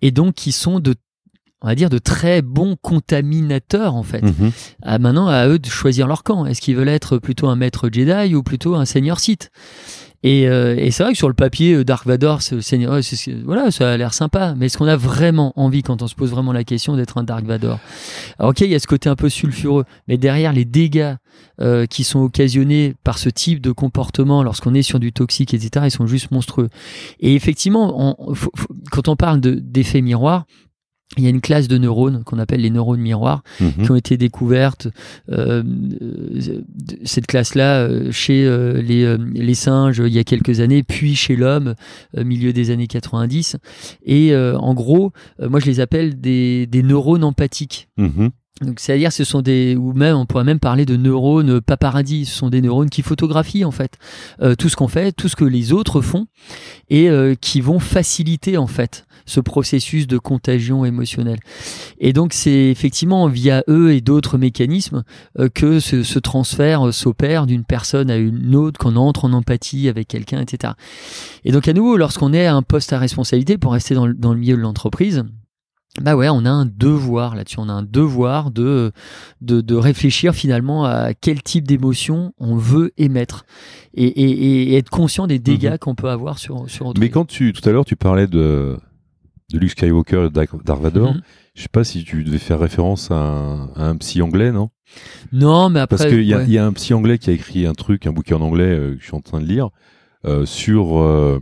[0.00, 0.94] et donc qui sont de
[1.62, 4.20] on va dire de très bons contaminateurs en fait.
[4.22, 4.52] Mhm.
[4.82, 6.44] À maintenant à eux de choisir leur camp.
[6.44, 9.50] Est-ce qu'ils veulent être plutôt un maître Jedi ou plutôt un seigneur Sith?
[10.24, 12.56] Et, euh, et c'est vrai que sur le papier, euh, Dark Vador, c'est,
[13.44, 14.54] voilà, ça a l'air sympa.
[14.56, 17.24] Mais est-ce qu'on a vraiment envie, quand on se pose vraiment la question, d'être un
[17.24, 17.78] Dark Vador?
[18.38, 21.16] Alors, ok, il y a ce côté un peu sulfureux, mais derrière les dégâts
[21.60, 25.84] euh, qui sont occasionnés par ce type de comportement lorsqu'on est sur du toxique, etc.,
[25.88, 26.70] ils sont juste monstrueux.
[27.20, 28.16] Et effectivement,
[28.90, 30.46] quand on parle de, d'effet miroir,
[31.16, 33.84] il y a une classe de neurones qu'on appelle les neurones miroirs Mhm.
[33.84, 34.88] qui ont été découvertes,
[35.30, 35.62] euh,
[36.02, 36.60] euh,
[37.04, 41.14] cette classe-là, euh, chez euh, les, euh, les singes il y a quelques années, puis
[41.14, 41.74] chez l'homme,
[42.16, 43.56] milieu des années 90.
[44.04, 47.88] Et euh, en gros, moi je les appelle des, des neurones empathiques.
[47.96, 48.30] Mhm.
[48.60, 52.24] Donc, c'est-à-dire, ce sont des, ou même, on pourrait même parler de neurones paparazzi.
[52.24, 53.98] Ce sont des neurones qui photographient, en fait,
[54.42, 56.28] euh, tout ce qu'on fait, tout ce que les autres font,
[56.88, 61.40] et euh, qui vont faciliter, en fait, ce processus de contagion émotionnelle.
[61.98, 65.02] Et donc, c'est effectivement via eux et d'autres mécanismes
[65.40, 69.32] euh, que ce, ce transfert euh, s'opère d'une personne à une autre, qu'on entre en
[69.32, 70.74] empathie avec quelqu'un, etc.
[71.44, 74.32] Et donc, à nouveau, lorsqu'on est à un poste à responsabilité, pour rester dans dans
[74.32, 75.24] le milieu de l'entreprise,
[76.00, 77.56] bah ouais, on a un devoir là-dessus.
[77.60, 78.92] On a un devoir de,
[79.40, 83.44] de, de réfléchir finalement à quel type d'émotion on veut émettre
[83.94, 87.00] et, et, et être conscient des dégâts qu'on peut avoir sur, sur autrui.
[87.00, 88.76] Mais quand tu, tout à l'heure, tu parlais de,
[89.52, 91.22] de Luke Skywalker et Dark Vador, Mhm.
[91.54, 94.70] je sais pas si tu devais faire référence à un, à un psy anglais, non?
[95.32, 95.96] Non, mais après.
[95.96, 96.46] Parce qu'il ouais.
[96.48, 98.94] y a un psy anglais qui a écrit un truc, un bouquin en anglais euh,
[98.94, 99.68] que je suis en train de lire,
[100.26, 101.40] euh, sur euh,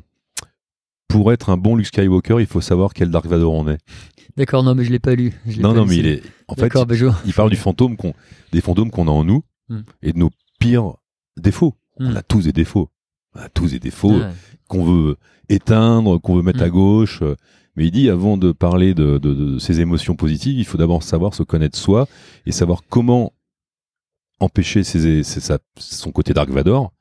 [1.13, 3.79] pour être un bon Luke Skywalker, il faut savoir quel Dark Vador on est.
[4.37, 5.35] D'accord, non, mais je l'ai pas lu.
[5.47, 6.23] Je l'ai Non, pas non, lu, mais c'est- il est.
[6.49, 7.17] En fait, bah, je vois.
[7.27, 8.15] il parle du fantôme qu'on,
[8.53, 9.81] des fantômes qu'on a en nous Hmm.
[10.03, 10.95] et de nos pires
[11.37, 11.75] défauts.
[11.99, 12.17] On Hmm.
[12.17, 12.89] a tous des défauts.
[13.35, 14.29] On a tous des défauts Ouais.
[14.69, 15.17] qu'on veut
[15.49, 16.65] éteindre, qu'on veut mettre Mm.
[16.65, 17.23] à gauche.
[17.77, 21.03] Mais il dit, avant de parler de, de, de ces émotions positives, il faut d'abord
[21.03, 22.07] savoir se connaître soi
[22.47, 23.33] et savoir comment
[24.41, 26.93] empêcher ses- ses- sa- son côté Dark Vador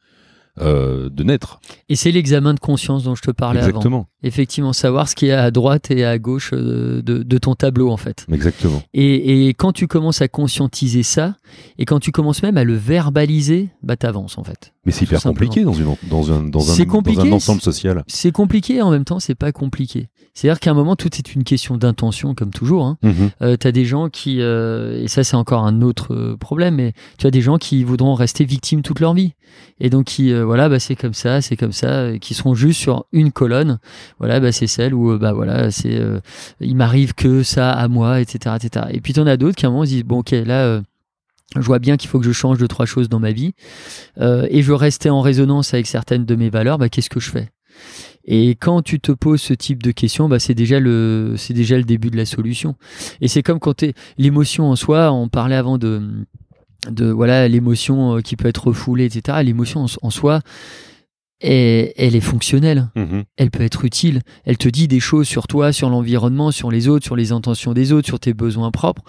[0.60, 1.60] euh, de naître.
[1.90, 3.70] Et c'est l'examen de conscience dont je te parlais avant.
[3.70, 4.08] Exactement.
[4.24, 7.90] Effectivement, savoir ce qui est à droite et à gauche euh, de, de ton tableau,
[7.90, 8.26] en fait.
[8.32, 8.84] Exactement.
[8.94, 11.36] Et, et quand tu commences à conscientiser ça,
[11.78, 14.74] et quand tu commences même à le verbaliser, bah t'avances en fait.
[14.86, 18.04] Mais c'est hyper compliqué dans, une, dans, un, dans, un, dans un ensemble social.
[18.08, 20.10] C'est compliqué, en même temps, c'est pas compliqué.
[20.34, 22.86] C'est-à-dire qu'à un moment, tout est une question d'intention, comme toujours.
[22.86, 22.98] Hein.
[23.04, 23.30] Mhm.
[23.42, 26.76] Euh, tu as des gens qui, euh, et ça c'est encore un autre euh, problème,
[26.76, 29.34] mais tu as des gens qui voudront rester victimes toute leur vie.
[29.80, 32.80] Et donc qui, euh, voilà, bah, c'est comme ça, c'est comme ça, qui seront juste
[32.80, 33.80] sur une colonne.
[34.20, 36.20] Voilà, bah, c'est celle où, bah voilà, c'est, euh,
[36.62, 38.56] il m'arrive que ça à moi, etc.
[38.56, 38.86] etc.
[38.92, 40.64] Et puis tu en as d'autres qui à un moment se disent, bon ok, là...
[40.66, 40.82] euh,
[41.58, 43.52] je vois bien qu'il faut que je change deux trois choses dans ma vie
[44.22, 46.78] euh, et je veux rester en résonance avec certaines de mes valeurs.
[46.78, 47.50] Bah, qu'est-ce que je fais?
[48.26, 51.78] Et quand tu te poses ce type de questions, bah, c'est déjà le c'est déjà
[51.78, 52.76] le début de la solution.
[53.22, 53.84] Et c'est comme quand
[54.18, 55.12] l'émotion en soi.
[55.12, 56.02] On parlait avant de
[56.90, 59.40] de voilà l'émotion euh, qui peut être refoulée, etc.
[59.44, 60.42] L'émotion en, en soi,
[61.40, 63.24] est- elle est fonctionnelle Mhm.
[63.38, 64.22] elle peut être utile.
[64.46, 67.74] Elle te dit des choses sur toi, sur l'environnement, sur les autres, sur les intentions
[67.74, 69.02] des autres, sur tes besoins propres.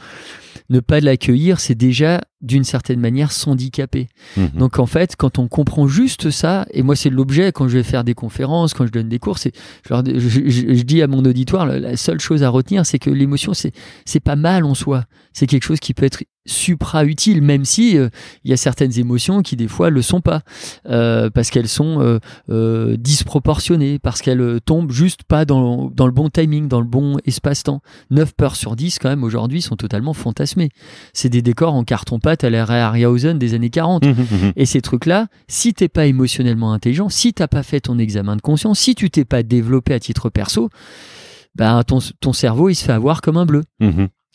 [0.70, 4.08] Ne pas l'accueillir, c'est déjà d'une certaine manière s'handicaper.
[4.36, 4.50] Mhm.
[4.58, 7.82] Donc en fait, quand on comprend juste ça, et moi c'est l'objet quand je vais
[7.82, 9.52] faire des conférences, quand je donne des cours, c'est
[9.86, 12.84] je, leur- je- je- je dis à mon auditoire, la, la seule chose à retenir,
[12.86, 13.72] c'est que l'émotion c'est
[14.04, 17.96] c'est pas mal en soi, c'est quelque chose qui peut être supra utile, même si
[17.96, 18.08] euh,
[18.44, 20.42] il y a certaines émotions qui des fois le sont pas,
[20.86, 26.28] euh, parce qu'elles sont euh, disproportionnées, parce qu'elles tombent juste pas dans, dans le bon
[26.28, 27.80] timing, dans le bon espace-temps.
[28.10, 30.70] 9 peurs sur 10 quand même aujourd'hui sont totalement fantasmés.
[31.12, 34.04] C'est des décors en carton-pâte à Ray Harryhausen des années 40.
[34.04, 34.52] Mhm, mhm.
[34.56, 38.42] Et ces trucs-là, si t'es pas émotionnellement intelligent, si t'as pas fait ton examen de
[38.42, 40.70] conscience, si tu t'es pas développé à titre perso,
[41.54, 43.62] ben ton, ton cerveau il se fait avoir comme un bleu.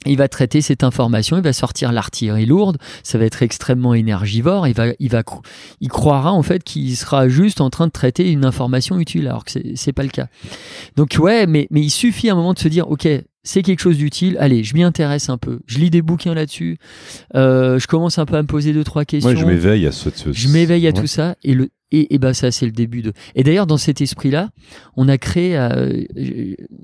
[0.06, 4.68] Il va traiter cette information, il va sortir l'artillerie lourde, ça va être extrêmement énergivore,
[4.68, 5.24] il va, il va,
[5.82, 9.44] il croira en fait qu'il sera juste en train de traiter une information utile, alors
[9.44, 10.28] que c'est- c'est pas le cas.
[10.96, 13.08] Donc ouais, mais, mais il suffit à un moment de se dire, ok,
[13.44, 16.78] c'est quelque chose d'utile, allez, je m'y intéresse un peu, je lis des bouquins là-dessus,
[17.36, 19.92] euh, je commence un peu à me poser deux trois questions Ouais, je m'éveille à
[19.92, 20.10] ce.
[20.14, 21.02] ce- je m'éveille à ouais.
[21.02, 23.14] tout ça et le et, et ben ça c'est le début de.
[23.36, 24.50] Et d'ailleurs dans cet esprit là
[24.96, 26.04] on a créé euh,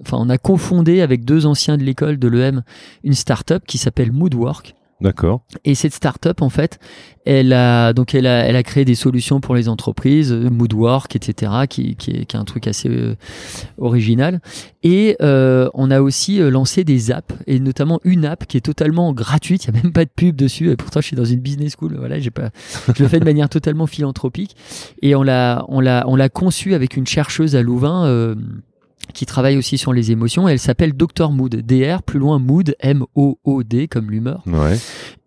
[0.01, 2.63] enfin on a confondé avec deux anciens de l'école de l'EM
[3.03, 5.41] une start-up qui s'appelle Moodwork D'accord.
[5.65, 6.79] et cette start-up en fait
[7.25, 11.15] elle a donc elle a elle a créé des solutions pour les entreprises euh, Moodwork
[11.15, 13.15] etc qui, qui, est, qui est un truc assez euh,
[13.77, 14.39] original
[14.83, 18.61] et euh, on a aussi euh, lancé des apps et notamment une app qui est
[18.61, 21.25] totalement gratuite il y a même pas de pub dessus et pourtant je suis dans
[21.25, 22.49] une business school voilà j'ai pas
[22.95, 24.55] je le fais de manière totalement philanthropique
[25.01, 28.35] et on l'a on l'a on l'a conçu avec une chercheuse à Louvain euh,
[29.13, 30.47] qui travaille aussi sur les émotions.
[30.47, 34.43] Elle s'appelle Dr Mood, DR, plus loin Mood, M-O-O-D, comme l'humeur.
[34.47, 34.77] Ouais.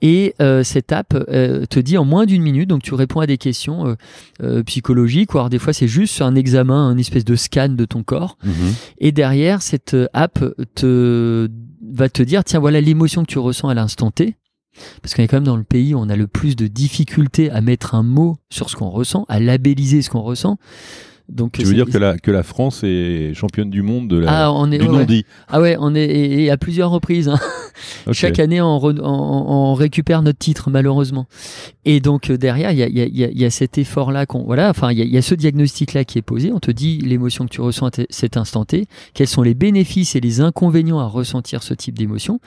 [0.03, 3.27] Et euh, cette app euh, te dit en moins d'une minute, donc tu réponds à
[3.27, 3.95] des questions euh,
[4.43, 7.71] euh, psychologiques, ou alors des fois c'est juste sur un examen, un espèce de scan
[7.71, 8.39] de ton corps.
[8.45, 8.53] Mhm.
[8.99, 11.49] Et derrière, cette euh, app te
[11.93, 14.37] va te dire, tiens, voilà l'émotion que tu ressens à l'instant T.
[15.01, 17.51] Parce qu'on est quand même dans le pays où on a le plus de difficultés
[17.51, 20.59] à mettre un mot sur ce qu'on ressent, à labelliser ce qu'on ressent.
[21.29, 24.47] Donc Tu veux dire que la, que la France est championne du monde de la,
[24.47, 27.29] ah, on est, du ouais, non-dit Ah ouais, on est et, et à plusieurs reprises.
[27.29, 27.39] hein.
[28.13, 31.27] Chaque année, on, re- on- on récupère notre titre, malheureusement.
[31.85, 33.51] Et donc derrière, il y a, il y a- il y a- il y a
[33.51, 36.53] cet effort-là qu'on, voilà, enfin, il y a, ce diagnostic-là qui est posé.
[36.53, 40.15] On te dit l'émotion que tu ressens à cet instant T, quels sont les bénéfices
[40.17, 42.41] et les inconvénients à ressentir ce type d'émotion.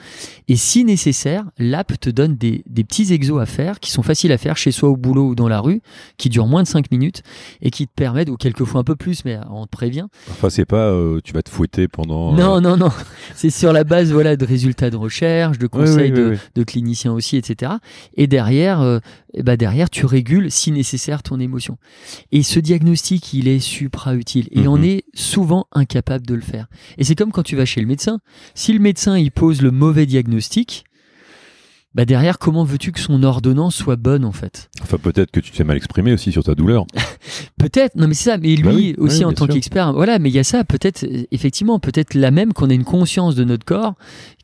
[0.48, 4.32] Et si nécessaire, l'app te donne des, des petits exos à faire qui sont faciles
[4.32, 5.80] à faire chez soi au boulot ou dans la rue,
[6.16, 7.22] qui durent moins de 5 minutes
[7.62, 10.64] et qui te permettent, ou quelquefois un peu plus, mais on te prévient, Enfin, c'est
[10.64, 12.32] pas euh, tu vas te fouetter pendant.
[12.32, 12.90] euh, non, non, non.
[13.34, 17.36] C'est sur la base voilà, de résultats de recherche, de conseils de, de cliniciens aussi,
[17.36, 17.72] etc.
[18.16, 18.98] Et derrière, euh,
[19.42, 21.78] ben derrière, tu régules si nécessaire ton émotion.
[22.32, 24.48] Et ce diagnostic, il est supra utile.
[24.52, 24.84] Et on Mhm.
[24.84, 26.66] est souvent incapable de le faire.
[26.98, 28.20] Et c'est comme quand tu vas chez le médecin.
[28.54, 30.84] Si le médecin il pose le mauvais diagnostic,
[31.94, 34.70] bah derrière, comment veux-tu que son ordonnance soit bonne en fait?
[34.80, 36.86] Enfin, peut-être que tu t'es mal exprimé aussi sur ta douleur.
[37.58, 40.18] Peut-être, non mais c'est ça, mais lui Bah oui, aussi oui, en tant qu'expert, voilà,
[40.18, 43.34] mais il y a ça, peut-être, euh, effectivement, peut-être la même qu'on ait une conscience
[43.34, 43.94] de notre corps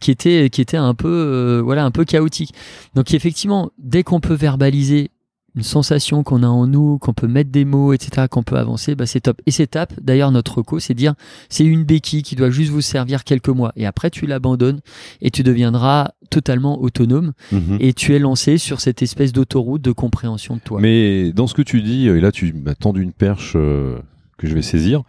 [0.00, 2.52] qui était, qui était un peu, euh, voilà, un peu chaotique.
[2.94, 5.10] Donc effectivement, dès qu'on peut verbaliser
[5.56, 8.94] une sensation qu'on a en nous, qu'on peut mettre des mots, etc., qu'on peut avancer,
[8.94, 9.40] bah c'est top.
[9.46, 11.14] Et cette étape, d'ailleurs, notre reco, c'est dire,
[11.48, 13.72] c'est une béquille qui doit juste vous servir quelques mois.
[13.74, 14.80] Et après, tu l'abandonnes
[15.22, 17.78] et tu deviendras totalement autonome Mhm.
[17.80, 20.80] et tu es lancé sur cette espèce d'autoroute de compréhension de toi.
[20.80, 23.98] Mais dans ce que tu dis, et là tu m'as tendu une perche euh,
[24.38, 25.02] que je vais saisir,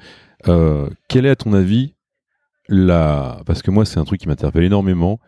[0.47, 1.93] euh, quel est à ton avis
[2.69, 3.41] la...
[3.45, 5.19] Parce que moi c'est un truc qui m'interpelle énormément,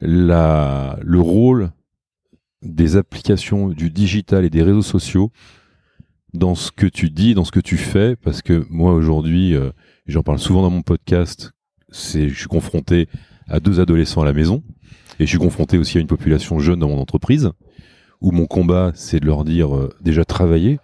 [0.00, 0.98] la...
[1.02, 1.70] le rôle
[2.62, 5.30] des applications du digital et des réseaux sociaux
[6.34, 9.70] dans ce que tu dis, dans ce que tu fais, parce que moi aujourd'hui, euh,
[10.06, 11.52] j'en parle souvent dans mon podcast,
[11.88, 13.08] c'est je suis confronté
[13.48, 14.62] à deux adolescents à la maison,
[15.18, 17.50] et je suis confronté aussi à une population jeune dans mon entreprise,
[18.20, 20.78] où mon combat, c'est de leur dire euh, déjà travailler,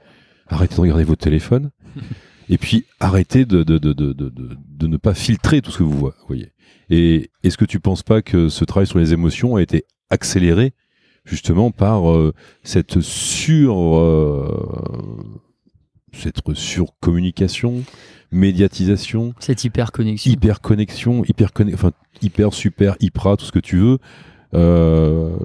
[0.49, 1.71] arrêtez de regarder votre téléphone,
[2.49, 5.79] et puis arrêtez de, de, de, de, de, de- de ne pas filtrer tout ce
[5.79, 6.51] que vous vo- voyez.
[6.91, 10.73] Et est-ce que tu penses pas que ce travail sur les émotions a été accéléré
[11.27, 15.13] justement par euh, cette sur euh,
[16.15, 17.83] cette surcommunication,
[18.31, 20.33] médiatisation, Cette hyper-connexion.
[20.33, 23.99] hyper connexion, hyper conne- enfin hyper super, hypra, tout ce que tu veux,
[24.55, 25.37] euh,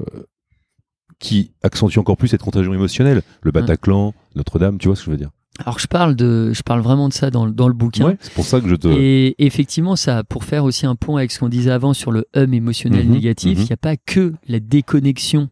[1.19, 3.21] qui accentue encore plus cette contagion émotionnelle.
[3.41, 5.31] Le Bataclan, Notre-Dame, tu vois ce que je veux dire
[5.65, 8.05] Alors je parle de, je parle vraiment de ça dans, le- dans le bouquin.
[8.05, 8.87] Ouais, c'est pour ça que je te.
[8.87, 12.25] Et effectivement, ça, pour faire aussi un pont avec ce qu'on disait avant sur le
[12.35, 13.65] hum émotionnel Mhm, négatif, il mhm.
[13.67, 15.49] n'y a pas que la déconnexion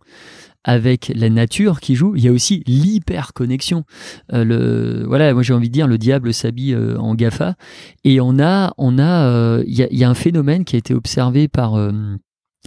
[0.65, 3.85] avec la nature qui joue, il y a aussi l'hyperconnexion.
[4.33, 7.55] Euh, le, voilà, moi j'ai envie de dire, le diable s'habille euh, en GAFA.
[8.03, 10.75] Et on a, on a, euh, il y, a, il y a un phénomène qui
[10.75, 11.91] a été observé par euh,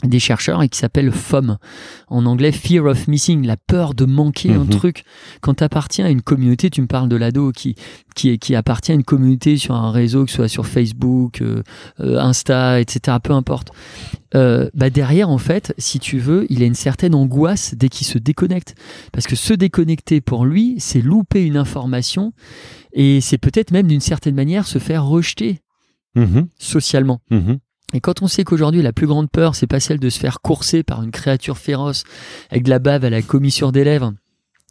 [0.03, 1.59] des chercheurs et qui s'appelle FOM.
[2.09, 4.69] En anglais, Fear of Missing, la peur de manquer un Mhm.
[4.71, 5.05] truc.
[5.41, 7.77] Quand tu appartiens à une communauté, tu me parles de l'ado qui,
[8.15, 11.63] qui, qui appartient à une communauté sur un réseau, que ce soit sur Facebook, euh,
[12.01, 13.69] euh, Insta, etc., peu importe.
[14.35, 18.07] Euh, bah derrière, en fait, si tu veux, il a une certaine angoisse dès qu'il
[18.07, 18.75] se déconnecte.
[19.13, 22.33] Parce que se déconnecter pour lui, c'est louper une information
[22.95, 25.61] et c'est peut-être même d'une certaine manière se faire rejeter
[26.15, 27.21] Mhm, socialement.
[27.31, 27.59] mhm.
[27.93, 30.41] Et quand on sait qu'aujourd'hui la plus grande peur, c'est pas celle de se faire
[30.41, 32.05] courser par une créature féroce
[32.51, 34.13] avec de la bave à la commissure des lèvres,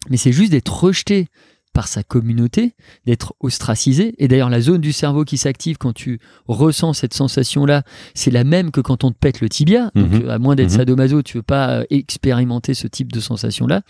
[0.10, 1.28] mais c'est juste d'être rejeté
[1.74, 2.74] par sa communauté,
[3.06, 4.14] d'être ostracisé.
[4.18, 8.44] Et d'ailleurs, la zone du cerveau qui s'active quand tu ressens cette sensation-là, c'est la
[8.44, 9.90] même que quand on te pète le tibia.
[9.96, 10.22] Donc, Mhm.
[10.26, 10.78] euh, à moins d'être Mhm.
[10.80, 13.84] sadomaso, tu veux pas euh, expérimenter ce type de sensation-là.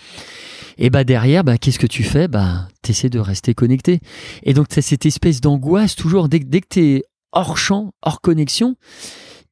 [0.78, 2.28] Et bah derrière, bah qu'est-ce que tu fais?
[2.28, 4.00] Bah t'essaies de rester connecté.
[4.44, 8.22] Et donc t'as cette espèce d'angoisse toujours dès, que- dès que t'es hors champ, hors
[8.22, 8.76] connexion.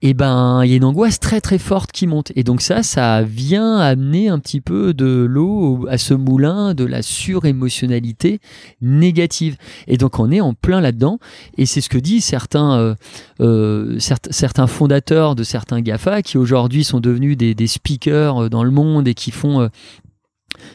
[0.01, 2.31] Et ben il y a une angoisse très très forte qui monte.
[2.37, 6.85] Et donc ça, ça vient amener un petit peu de l'eau à ce moulin de
[6.85, 8.39] la surémotionnalité
[8.79, 9.57] négative.
[9.87, 11.19] Et donc on est en plein là-dedans.
[11.57, 12.95] Et c'est ce que disent certains, euh,
[13.41, 19.05] euh, fondateurs de certains GAFA qui aujourd'hui sont devenus des, speakers euh, dans le monde
[19.05, 19.69] et qui font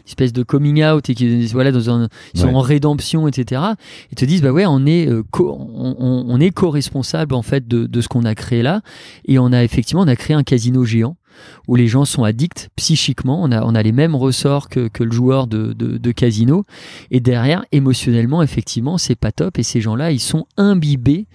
[0.07, 2.55] espèce de coming out et qui voilà dans un, ils sont Ouais.
[2.55, 3.61] en rédemption etc
[4.13, 7.43] et te disent bah ouais on est euh, co- on, on- on est co-responsable en
[7.43, 8.81] fait de, de ce qu'on a créé là
[9.27, 11.17] et on a effectivement on a créé un casino géant
[11.69, 13.43] où les gens sont addicts psychiquement.
[13.43, 16.65] On a, on a les mêmes ressorts que, que le joueur de, de, de casino.
[17.11, 19.59] Et derrière, émotionnellement, effectivement, c'est pas top.
[19.59, 21.27] Et ces gens-là, ils sont imbibés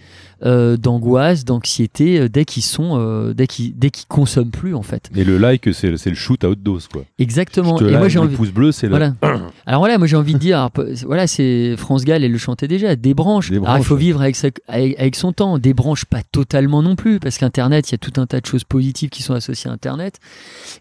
[0.46, 4.84] euh, d'angoisse, d'anxiété euh, dès qu'ils sont, euh, dès qu'ils dès qu'ils consomment plus en
[4.84, 5.10] fait.
[5.14, 7.04] Et le like, c'est le, le shoot à haute dose, quoi.
[7.18, 7.78] Exactement.
[7.80, 8.36] Et moi j'ai le envie.
[8.38, 8.96] pouce bleu, c'est le.
[9.66, 10.72] Alors voilà, moi j'ai envie de dire, alors,
[11.06, 13.50] voilà, c'est France Gall, elle le chantait déjà, branches.
[13.52, 16.82] Des Alors il faut vivre avec, sa- avec, avec son temps, des branches pas totalement
[16.82, 19.34] non plus, parce qu'Internet, il y a tout un tas de choses positives qui sont
[19.34, 19.89] associées à Internet.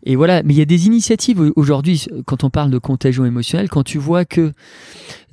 [0.05, 3.25] Et voilà, mais il y a des initiatives au- aujourd'hui, quand on parle de contagion
[3.25, 4.53] émotionnelle, quand tu vois que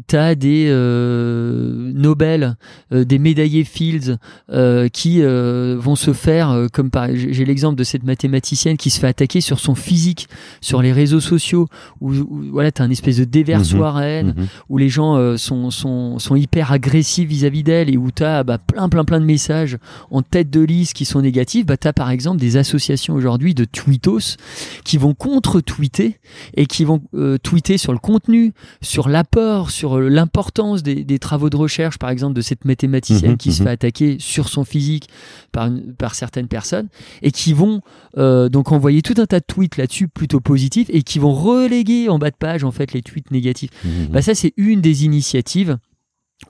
[0.07, 2.57] tu as des euh, Nobel,
[2.91, 4.17] euh, des médaillés Fields
[4.51, 8.89] euh, qui euh, vont se faire, comme par, j'ai j'ai l'exemple de cette mathématicienne qui
[8.89, 10.27] se fait attaquer sur son physique,
[10.61, 11.67] sur les réseaux sociaux,
[12.01, 14.47] où, où, voilà, tu as une espèce de déversoir à haine, Mhm.
[14.69, 18.57] où les gens sont, sont, sont hyper agressifs vis-à-vis d'elle et où tu as bah,
[18.57, 19.77] plein, plein, plein de messages
[20.11, 23.53] en tête de liste qui sont négatifs, bah, tu as par exemple des associations aujourd'hui
[23.53, 24.37] de tweetos
[24.83, 26.19] qui vont contre-tweeter
[26.55, 31.19] et qui vont euh, tweeter sur le contenu, sur l'apport, sur euh, l'importance des, des
[31.19, 33.67] travaux de recherche, par exemple, de cette mathématicienne Mhm, qui se mhm.
[33.67, 35.07] fait attaquer sur son physique
[35.51, 36.87] par, une- par certaines personnes
[37.21, 37.81] et qui vont
[38.17, 42.09] euh, donc envoyer tout un tas de tweets là-dessus plutôt positifs et qui vont reléguer
[42.09, 43.69] en bas de page en fait les tweets négatifs.
[43.83, 44.07] Mhm.
[44.11, 45.77] Bah, ça, c'est une des initiatives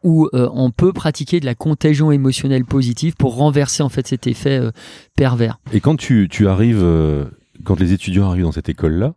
[0.04, 4.28] où euh, on peut pratiquer de la contagion émotionnelle positive pour renverser en fait cet
[4.28, 4.72] effet euh,
[5.16, 5.60] pervers.
[5.74, 7.26] Et quand tu, tu arrives, euh,
[7.64, 9.14] quand les étudiants arrivent dans cette école-là,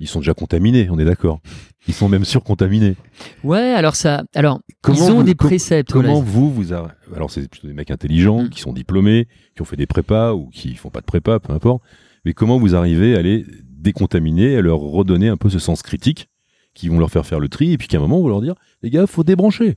[0.00, 1.40] ils sont déjà contaminés, on est d'accord.
[1.88, 2.94] Ils sont même surcontaminés.
[3.42, 5.90] Ouais, alors ça, alors Comment ils ont vous- des com- préceptes.
[5.92, 8.48] Comment vous, vous Alors, c'est plutôt des mecs intelligents, Mm.
[8.50, 11.52] qui sont diplômés, qui ont fait des prépas ou qui font pas de prépa, peu
[11.52, 11.82] importe.
[12.24, 13.44] Mais comment vous arrivez à les
[13.82, 16.28] décontaminer, à leur redonner un peu ce sens critique,
[16.78, 18.54] qui vont leur faire faire le tri, et puis qu'à un moment, vous leur dire,
[18.82, 19.76] les gars, faut débrancher.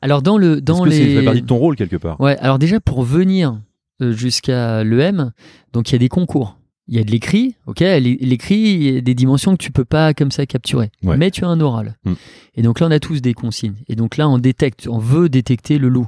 [0.00, 2.20] Alors dans le dans que c'est ça fait les partie de ton rôle quelque part.
[2.20, 3.58] Ouais, alors déjà pour venir
[4.02, 5.32] euh, jusqu'à l'EM,
[5.72, 6.58] donc il y a des concours.
[6.86, 7.80] Il y a de l'écrit, ok.
[7.80, 10.90] l'é- L'écrit, il y a des dimensions que tu peux pas comme ça capturer.
[11.02, 11.16] Ouais.
[11.16, 11.96] Mais tu as un oral.
[12.04, 12.12] Hmm.
[12.56, 13.76] Et donc là, on a tous des consignes.
[13.88, 16.06] Et donc là, on détecte, on veut détecter le loup.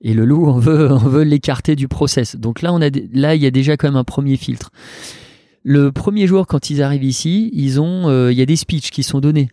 [0.00, 2.36] Et le loup, on veut, on veut l'écarter du process.
[2.36, 4.70] Donc là, on a, là, il y a déjà quand même un premier filtre.
[5.66, 8.90] Le premier jour, quand ils arrivent ici, ils ont, euh, il y a des speeches
[8.90, 9.48] qui sont donnés,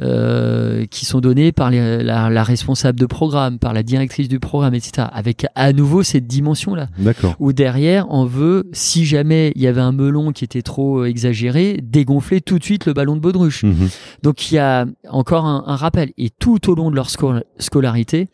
[0.00, 4.38] euh, qui sont donnés par les- la, la responsable de programme, par la directrice du
[4.38, 5.08] programme, etc.
[5.12, 7.34] Avec à nouveau cette dimension-là D'accord.
[7.40, 11.06] où derrière on veut, si jamais il y avait un melon qui était trop euh,
[11.08, 13.64] exagéré, dégonfler tout de suite le ballon de baudruche.
[13.64, 13.88] Mhm.
[14.22, 16.12] Donc il y a encore un, un rappel.
[16.18, 18.28] Et tout au long de leur sco- scolarité,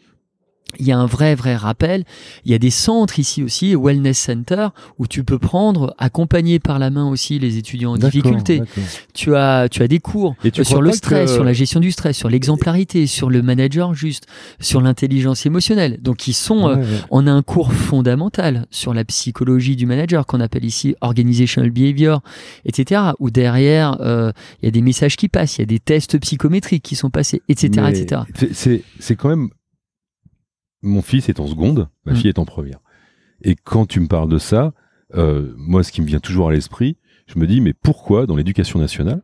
[0.78, 2.04] il y a un vrai, vrai rappel.
[2.44, 4.68] Il y a des centres ici aussi, Wellness Center,
[4.98, 8.58] où tu peux prendre, accompagner par la main aussi les étudiants en difficulté.
[9.14, 11.52] Tu as, tu as des cours Et tu euh, sur le stress, que- sur la
[11.52, 14.26] gestion du stress, sur l'exemplarité, sur le manager juste,
[14.60, 15.98] sur l'intelligence émotionnelle.
[16.02, 20.26] Donc ils sont, euh, Ouais, on a un cours fondamental sur la psychologie du manager
[20.26, 22.20] qu'on appelle ici organizational behavior,
[22.64, 23.00] etc.
[23.18, 26.18] Où derrière, euh, il y a des messages qui passent, il y a des tests
[26.18, 27.70] psychométriques qui sont passés, etc.
[27.76, 28.22] Mais etc.
[28.52, 29.48] C'est c'est quand même.
[30.84, 32.16] Mon fils est en seconde, ma Mm.
[32.16, 32.78] fille est en première.
[33.42, 34.72] Et quand tu me parles de ça,
[35.14, 38.36] euh, moi, ce qui me vient toujours à l'esprit, je me dis, mais pourquoi dans
[38.36, 39.22] l'éducation nationale,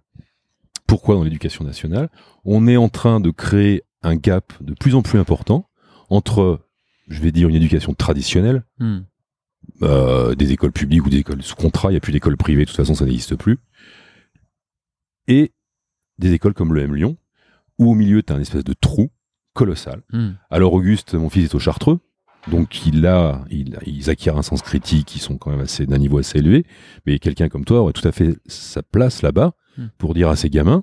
[0.86, 2.08] pourquoi dans l'éducation nationale,
[2.44, 5.68] on est en train de créer un gap de plus en plus important
[6.08, 6.60] entre,
[7.08, 9.00] je vais dire, une éducation traditionnelle, Hmm.
[9.82, 12.62] euh, des écoles publiques ou des écoles sous contrat, il n'y a plus d'écoles privées,
[12.64, 13.58] de toute façon ça n'existe plus,
[15.28, 15.52] et
[16.18, 17.16] des écoles comme le M Lyon,
[17.78, 19.10] où au milieu tu as un espèce de trou
[19.54, 20.02] colossal.
[20.12, 20.30] Hmm.
[20.50, 21.98] Alors Auguste, mon fils est au Chartreux,
[22.50, 25.98] donc il a, il, ils acquièrent un sens critique qui sont quand même assez d'un
[25.98, 26.64] niveau assez élevé,
[27.06, 29.84] mais quelqu'un comme toi aurait tout à fait sa place là-bas Mm.
[29.98, 30.82] pour dire à ses gamins,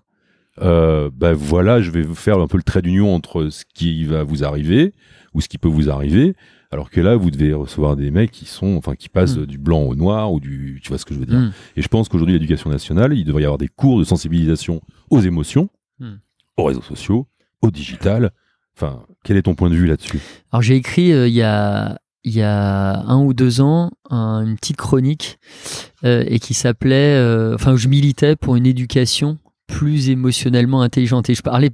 [0.62, 4.24] euh, ben voilà, je vais faire un peu le trait d'union entre ce qui va
[4.24, 4.94] vous arriver
[5.34, 6.36] ou ce qui peut vous arriver,
[6.72, 9.46] alors que là vous devez recevoir des mecs qui sont, enfin qui passent Mm.
[9.46, 11.38] du blanc au noir ou du, tu vois ce que je veux dire.
[11.38, 11.52] Hmm.
[11.76, 15.20] Et je pense qu'aujourd'hui, l'éducation nationale, il devrait y avoir des cours de sensibilisation aux
[15.20, 16.16] émotions, Hmm.
[16.56, 17.28] aux réseaux sociaux,
[17.62, 18.32] au digital.
[18.80, 20.20] Enfin, quel est ton point de vue là-dessus?
[20.52, 24.46] Alors j'ai écrit euh, il y a il y a un ou deux ans un-
[24.46, 25.40] une petite chronique
[26.04, 31.36] euh, et qui s'appelait euh, enfin je militais pour une éducation plus émotionnellement intelligente et
[31.36, 31.72] je parlais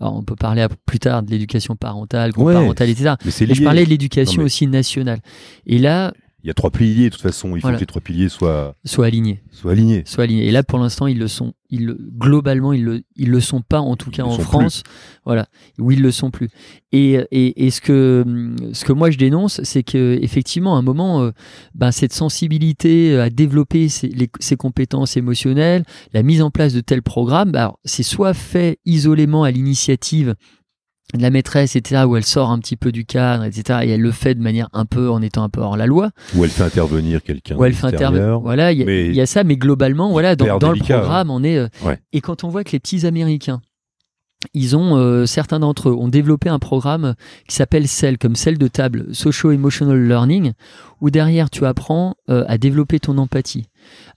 [0.00, 2.52] alors on peut parler plus tard de l'éducation parentale, Ouais.
[2.54, 3.14] parentale, etc.
[3.24, 5.20] Mais je parlais de l'éducation mais- aussi nationale.
[5.66, 6.12] Et là,
[6.44, 7.56] Il y a trois piliers, de toute façon.
[7.56, 7.78] Il faut Voilà.
[7.78, 10.02] que les trois piliers soient, soit aligné, soient alignés.
[10.04, 10.46] soit aligné.
[10.46, 11.54] Et là, pour l'instant, ils le sont.
[11.70, 14.82] Ils le- globalement, ils le, ils le sont pas, en tout cas Ils en France.
[15.24, 15.46] Voilà,
[15.78, 16.50] où ils le sont plus.
[16.92, 20.82] Et, et, et ce que ce que moi je dénonce, c'est que effectivement, à un
[20.82, 21.30] moment, euh,
[21.74, 26.80] ben, cette sensibilité à développer ses, les- ses compétences émotionnelles, la mise en place de
[26.80, 30.34] tels programmes, ben, alors, c'est soit fait isolément à l'initiative
[31.12, 34.00] de la maîtresse, etc., où elle sort un petit peu du cadre, etc., et elle
[34.00, 36.10] le fait de manière un peu, en étant un peu hors la loi.
[36.34, 37.56] Où elle fait intervenir quelqu'un.
[37.56, 38.40] Où elle fait intervenir.
[38.40, 41.58] Voilà, il y, a ça, mais globalement, voilà, dans, dans le programme, on est.
[41.58, 42.00] Euh, ouais.
[42.12, 43.60] Et quand on voit que les petits Américains,
[44.52, 47.14] ils ont euh, certains d'entre eux ont développé un programme
[47.48, 50.52] qui s'appelle CEL comme celle de table Social Emotional Learning
[51.00, 53.66] où derrière tu apprends euh, à développer ton empathie,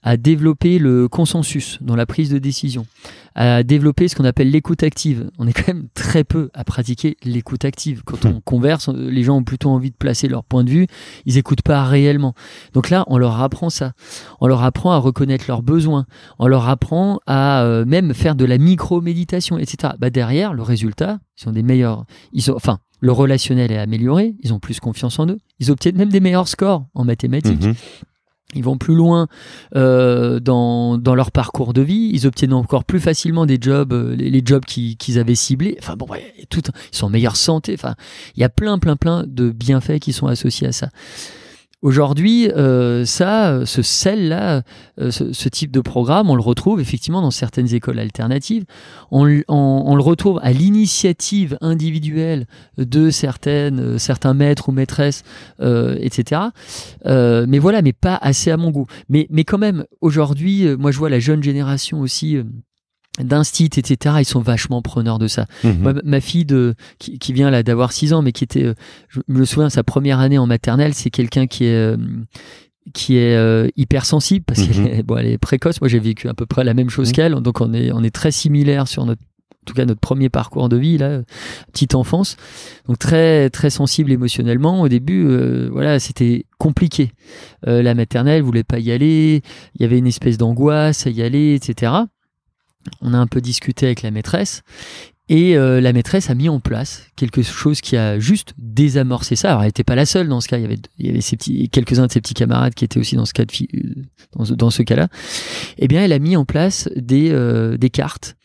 [0.02, 2.86] à développer le consensus dans la prise de décision,
[3.34, 5.30] à développer ce qu'on appelle l'écoute active.
[5.38, 8.02] On est quand même très peu à pratiquer l'écoute active.
[8.04, 10.86] Quand on converse, les gens ont plutôt envie de placer leur point de vue,
[11.26, 12.34] ils n'écoutent pas réellement.
[12.74, 13.92] Donc là, on leur apprend ça.
[14.40, 16.06] On leur apprend à reconnaître leurs besoins.
[16.38, 19.94] On leur apprend à euh, même faire de la micro-méditation, etc.
[19.98, 22.04] Bah derrière, le résultat, ils sont des meilleurs.
[22.32, 25.96] Ils sont, enfin, le relationnel est amélioré, ils ont plus confiance en eux, ils obtiennent
[25.96, 27.62] même des meilleurs scores en mathématiques.
[27.62, 27.74] Mhm.
[28.54, 29.28] Ils vont plus loin
[29.76, 32.10] euh, dans, dans, leur parcours de vie.
[32.14, 35.76] Ils obtiennent encore plus facilement des jobs, euh, les, jobs qu'ils avaient ciblés.
[35.80, 36.06] Enfin bon,
[36.48, 37.74] tout, ils sont en meilleure santé.
[37.74, 37.94] Enfin,
[38.36, 40.88] il y a plein, plein, plein de bienfaits qui sont associés à ça.
[41.80, 44.62] Aujourd'hui, euh, ça, ce sel-là,
[45.00, 48.64] euh, ce, type de programme, on le retrouve effectivement dans certaines écoles alternatives.
[49.12, 52.46] On, le retrouve à l'initiative individuelle
[52.78, 55.22] de certaines, euh, certains maîtres ou maîtresses,
[55.60, 56.42] etc.
[57.04, 58.86] mais voilà, mais pas assez à mon goût.
[59.08, 62.38] Mais, mais quand même, aujourd'hui, moi je vois la jeune génération aussi
[63.22, 64.16] d'instit, etc.
[64.20, 65.46] Ils sont vachement preneurs de ça.
[65.64, 66.00] Mhm.
[66.04, 68.74] ma fille de qui, vient là d'avoir 6 ans, mais qui était, euh,
[69.08, 71.96] je me souviens, sa première année en maternelle, c'est quelqu'un qui est euh,
[72.94, 75.02] qui est euh, hypersensible parce qu'elle est, mhm.
[75.02, 75.80] bon, elle est précoce.
[75.80, 77.14] Moi, j'ai vécu à peu près la même chose mhm.
[77.14, 79.22] qu'elle, donc on est on est très similaires sur notre
[79.60, 81.20] en tout cas notre premier parcours de vie là
[81.74, 82.36] petite enfance
[82.86, 85.28] donc très très sensible émotionnellement au début
[85.70, 87.12] voilà c'était compliqué
[87.66, 89.42] la maternelle voulait pas y aller
[89.74, 91.92] il y avait une espèce d'angoisse à y aller etc
[93.00, 94.62] on a un peu discuté avec la maîtresse
[95.28, 99.50] et euh, la maîtresse a mis en place quelque chose qui a juste désamorcé ça.
[99.50, 100.56] Alors, elle n'était pas la seule dans ce cas.
[100.56, 102.98] Il y avait, il y avait ses petits, quelques-uns de ses petits camarades qui étaient
[102.98, 105.08] aussi dans ce cas de, euh, dans ce, cas-là.
[105.78, 108.36] Eh bien, elle a mis en place des, euh, des cartes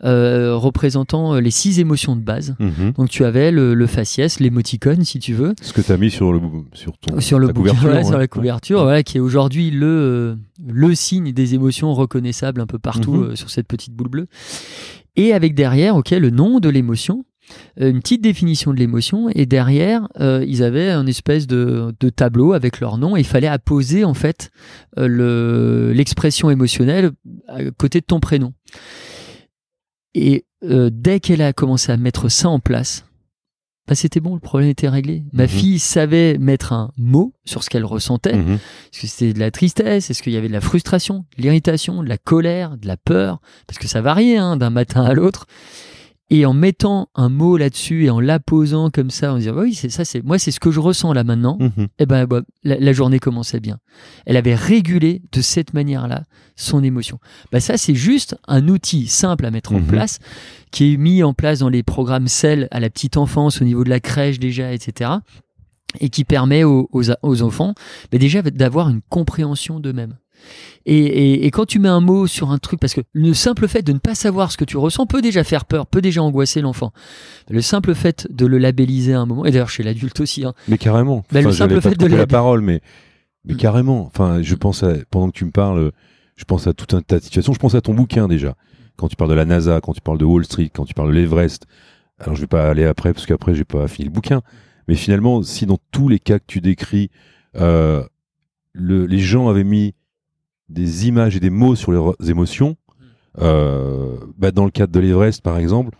[0.00, 2.54] représentant les six émotions de base.
[2.60, 2.92] Mhm.
[2.92, 5.54] Donc tu avais le, faciès, l'émoticône si tu veux.
[5.60, 6.40] Ce que tu as mis sur le
[6.72, 11.32] sur ton sur le couverture, sur la couverture, voilà, qui est aujourd'hui le le signe
[11.32, 13.36] des émotions reconnaissables un peu partout Mhm.
[13.36, 14.26] sur cette petite boule bleue.
[15.16, 17.24] Et avec derrière, ok, le nom de l'émotion,
[17.80, 22.52] euh, une petite définition de l'émotion, et derrière, euh, ils avaient un espèce de, tableau
[22.52, 24.50] avec leur nom, et il fallait apposer en fait
[24.98, 27.10] euh, le- l'expression émotionnelle
[27.48, 28.52] à côté de ton prénom.
[30.14, 33.04] Et dès qu'elle a commencé à mettre ça en place,
[33.88, 35.24] bah, c'était bon, le problème était réglé.
[35.32, 35.48] Ma Mhm.
[35.48, 38.34] fille savait mettre un mot sur ce qu'elle ressentait.
[38.36, 38.54] Mhm.
[38.54, 42.02] Est-ce que c'était de la tristesse Est-ce qu'il y avait de la frustration, de l'irritation,
[42.02, 43.40] de la colère, de la peur?
[43.66, 45.46] Parce que ça variait hein, d'un matin à l'autre.
[46.30, 49.72] Et en mettant un mot là-dessus et en l'apposant comme ça, on se dit oui,
[49.74, 51.56] c'est ça, c'est moi, c'est ce que je ressens là maintenant.
[51.58, 51.88] Mhm.
[51.98, 53.78] Et ben, bah, la, la journée commençait bien.
[54.26, 56.24] Elle avait régulé de cette manière-là
[56.54, 57.18] son émotion.
[57.50, 59.86] Bah, ça, c'est juste un outil simple à mettre en Mhm.
[59.86, 60.18] place,
[60.70, 63.82] qui est mis en place dans les programmes CEL à la petite enfance, au niveau
[63.84, 65.10] de la crèche déjà, etc.
[66.00, 67.72] Et qui permet aux, aux, aux enfants
[68.12, 70.18] bah, déjà d'avoir une compréhension d'eux-mêmes.
[70.86, 73.68] Et, et, et quand tu mets un mot sur un truc, parce que le simple
[73.68, 76.22] fait de ne pas savoir ce que tu ressens peut déjà faire peur, peut déjà
[76.22, 76.92] angoisser l'enfant.
[77.50, 80.54] Le simple fait de le labelliser à un moment, et d'ailleurs chez l'adulte aussi, hein,
[80.68, 81.24] Mais carrément.
[81.32, 82.80] Bah, le simple fait de la- parole, mais
[83.44, 83.58] mais Mm.
[83.58, 84.06] carrément.
[84.06, 85.92] Enfin, je pense à, pendant que tu me parles,
[86.36, 87.52] je pense à tout un tas de situations.
[87.52, 88.54] Je pense à ton bouquin déjà.
[88.96, 91.08] Quand tu parles de la NASA, quand tu parles de Wall Street, quand tu parles
[91.10, 91.66] de l'Everest.
[92.18, 94.42] Alors je vais pas aller après parce qu'après j'ai pas fini le bouquin.
[94.88, 97.10] Mais finalement, si dans tous les cas que tu décris,
[97.56, 98.02] euh,
[98.72, 99.94] le, les gens avaient mis
[100.68, 102.76] des images et des mots sur leurs émotions,
[103.38, 105.96] euh, bah, dans le cadre de l'Everest par exemple,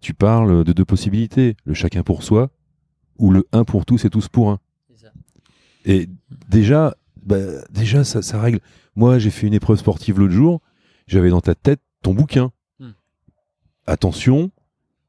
[0.00, 2.50] tu parles de deux possibilités le chacun pour soi
[3.18, 4.58] ou le un pour tous et tous pour un.
[5.84, 6.08] Et
[6.48, 7.36] déjà, bah,
[7.70, 8.60] déjà ça, ça règle.
[8.96, 10.60] Moi, j'ai fait une épreuve sportive l'autre jour.
[11.06, 12.52] J'avais dans ta tête ton bouquin.
[12.78, 12.90] Hmm.
[13.86, 14.50] Attention,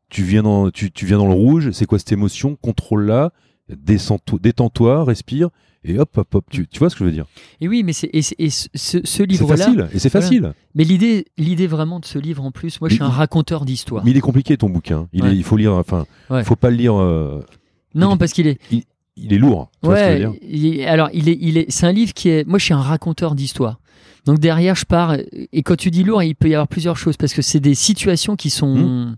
[0.10, 1.72] tu viens dans, tu, tu viens dans le rouge.
[1.72, 2.56] C'est quoi cette émotion?
[2.56, 3.34] Contrôle-la.
[3.76, 5.50] Détends-toi, respire.
[5.84, 6.46] Et hop, hop, hop.
[6.52, 7.26] Tu, tu vois ce que je veux dire?
[7.60, 9.58] Et oui, mais c'est et, c'est- et ce, ce- ce C'est livre-là.
[9.58, 9.88] facile.
[9.94, 10.28] Et c'est Voilà.
[10.28, 10.54] facile.
[10.76, 14.06] Mais l'idée, l'idée vraiment de ce livre en plus, moi, je suis un raconteur d'histoire.
[14.06, 15.08] Mais il est compliqué ton bouquin.
[15.12, 15.32] Il, Ouais.
[15.32, 15.74] est, il faut lire.
[15.74, 16.44] Enfin, Ouais.
[16.44, 16.94] faut pas le lire.
[16.96, 17.44] euh,
[17.96, 18.60] Non, il- parce qu'il est.
[19.18, 19.72] il est lourd.
[19.82, 20.38] Tu vois ce que je veux Ouais.
[20.40, 20.48] dire?
[20.52, 21.66] il- alors, il est, il est.
[21.72, 22.48] C'est un livre qui est.
[22.48, 23.80] Moi, je suis un raconteur d'histoire.
[24.26, 25.16] Donc derrière, je pars.
[25.52, 27.74] Et quand tu dis lourd, il peut y avoir plusieurs choses parce que c'est des
[27.74, 28.76] situations qui sont.
[28.76, 29.16] Hmm.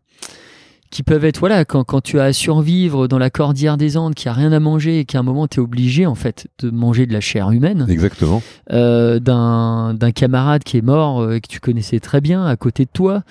[0.93, 4.13] Qui peuvent être, voilà, quand, quand tu as à survivre dans la cordillère des Andes,
[4.13, 6.69] qui a rien à manger et qu'à un moment tu es obligé en fait de
[6.69, 8.43] manger de la chair humaine, Exactement.
[8.71, 12.55] euh, d'un d'un camarade qui est mort euh, et que tu connaissais très bien à
[12.55, 13.23] côté de toi,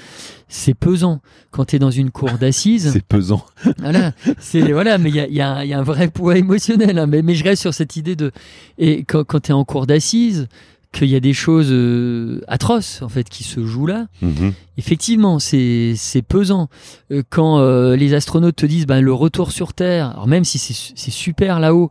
[0.48, 1.20] c'est pesant.
[1.52, 3.44] Quand tu es dans une cour d'assises, C'est pesant.
[3.78, 4.10] voilà,
[4.40, 6.08] c'est voilà, mais il y a, il y a un- il y a un vrai
[6.08, 6.98] poids émotionnel.
[6.98, 7.06] hein.
[7.06, 8.32] mais, mais je reste sur cette idée de
[8.78, 10.48] et quand, quand tu es en cours d'assises,
[10.92, 14.06] qu'il y a des choses euh, atroces en fait qui se jouent là.
[14.20, 14.52] Mhm.
[14.76, 16.68] Effectivement, c'est c'est pesant
[17.10, 20.10] Euh, quand euh, les astronautes te disent ben, le retour sur Terre.
[20.10, 21.90] Alors même si c'est c'est super là-haut.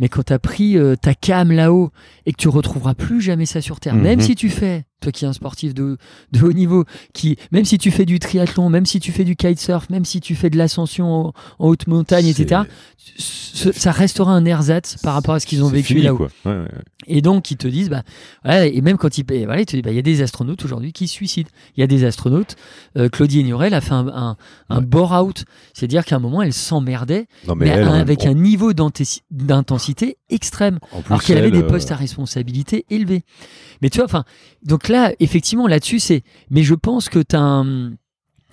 [0.00, 1.90] Mais quand tu as pris euh, ta cam là-haut
[2.24, 4.24] et que tu retrouveras plus jamais ça sur Terre, même Mhm.
[4.24, 5.96] si tu fais, toi qui es un sportif de,
[6.32, 9.36] de haut niveau, qui, même si tu fais du triathlon, même si tu fais du
[9.36, 12.62] kitesurf, même si tu fais de l'ascension en, en haute montagne, etc.,
[13.16, 16.16] ce- ça restera un ersatz par rapport à ce qu'ils ont vécu là-haut.
[16.16, 16.28] quoi.
[16.44, 16.68] Ouais, ouais.
[17.06, 18.02] Et donc, ils te disent, bah,
[18.44, 20.64] voilà, et même quand ils, voilà, ils te disent, bah, il y a des astronautes
[20.64, 21.48] aujourd'hui qui se suicident.
[21.76, 22.56] Il y a des astronautes.
[22.96, 24.36] Euh, Claudie Ignorel a fait un, un,
[24.68, 24.84] un Ouais.
[24.84, 25.44] bore-out.
[25.74, 27.26] C'est-à-dire qu'à un moment, elle s'emmerdait,
[27.56, 30.78] mais, elle, avec un niveau d'intensité- extrême.
[30.80, 33.22] plus, Alors qu'elle avait des euh, postes à responsabilité élevés.
[33.80, 34.24] Mais tu vois, enfin,
[34.62, 36.22] donc là, effectivement, là-dessus, c'est.
[36.50, 37.92] Mais je pense que t'as un.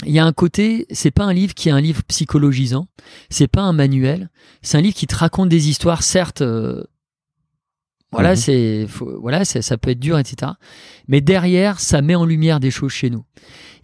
[0.06, 2.88] Il y a un côté, c'est pas un livre qui est un livre psychologisant,
[3.30, 4.30] c'est pas un manuel,
[4.62, 6.42] c'est un livre qui te raconte des histoires, certes.
[6.42, 6.84] euh,
[8.12, 8.36] voilà, Mhm.
[8.36, 8.88] c'est,
[9.20, 10.54] voilà, c'est- ça peut être dur, etc.
[11.08, 13.26] Mais derrière, ça met en lumière des choses chez nous.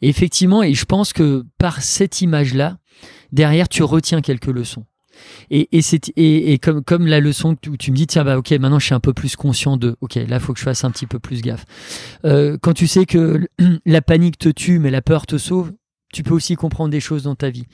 [0.01, 2.77] Et effectivement, et je pense que par cette image-là,
[3.31, 4.85] derrière, tu retiens quelques leçons.
[5.49, 5.81] Et, et,
[6.17, 8.85] et, et comme, comme la leçon où tu me dis, tiens, bah, ok, maintenant je
[8.85, 11.07] suis un peu plus conscient de, ok, là, il faut que je fasse un petit
[11.07, 11.65] peu plus gaffe.
[12.25, 13.47] Euh, quand tu sais que
[13.85, 15.71] la panique te tue, mais la peur te sauve,
[16.13, 17.65] tu peux aussi comprendre des choses dans ta vie.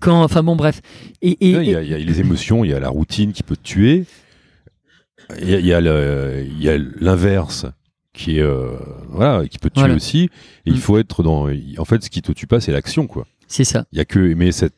[0.00, 0.80] Quand, enfin bon, bref.
[1.22, 3.42] Et, Il y, a- il y a les émotions, il y a la routine qui
[3.42, 4.04] peut te tuer.
[5.40, 5.66] Il y a- il
[6.62, 7.66] y il l'inverse
[8.12, 8.76] qui est euh,
[9.08, 9.94] voilà qui peut te tuer Voilà.
[9.94, 10.28] aussi.
[10.66, 10.74] Et Mm.
[10.74, 11.48] il faut être dans.
[11.78, 13.26] En fait, ce qui te tue pas, c'est l'action, quoi.
[13.46, 13.84] c'est ça.
[13.92, 14.74] Il y a que mais cette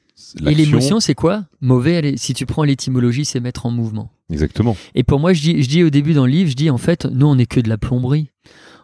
[0.46, 4.12] Et l'émotion, c'est quoi Mauvais, elle est- si tu prends l'étymologie, c'est mettre en mouvement.
[4.30, 4.76] Exactement.
[4.94, 6.78] Et pour moi, je dis, je dis au début dans le livre, je dis en
[6.78, 8.30] fait, nous, on n'est que de la plomberie.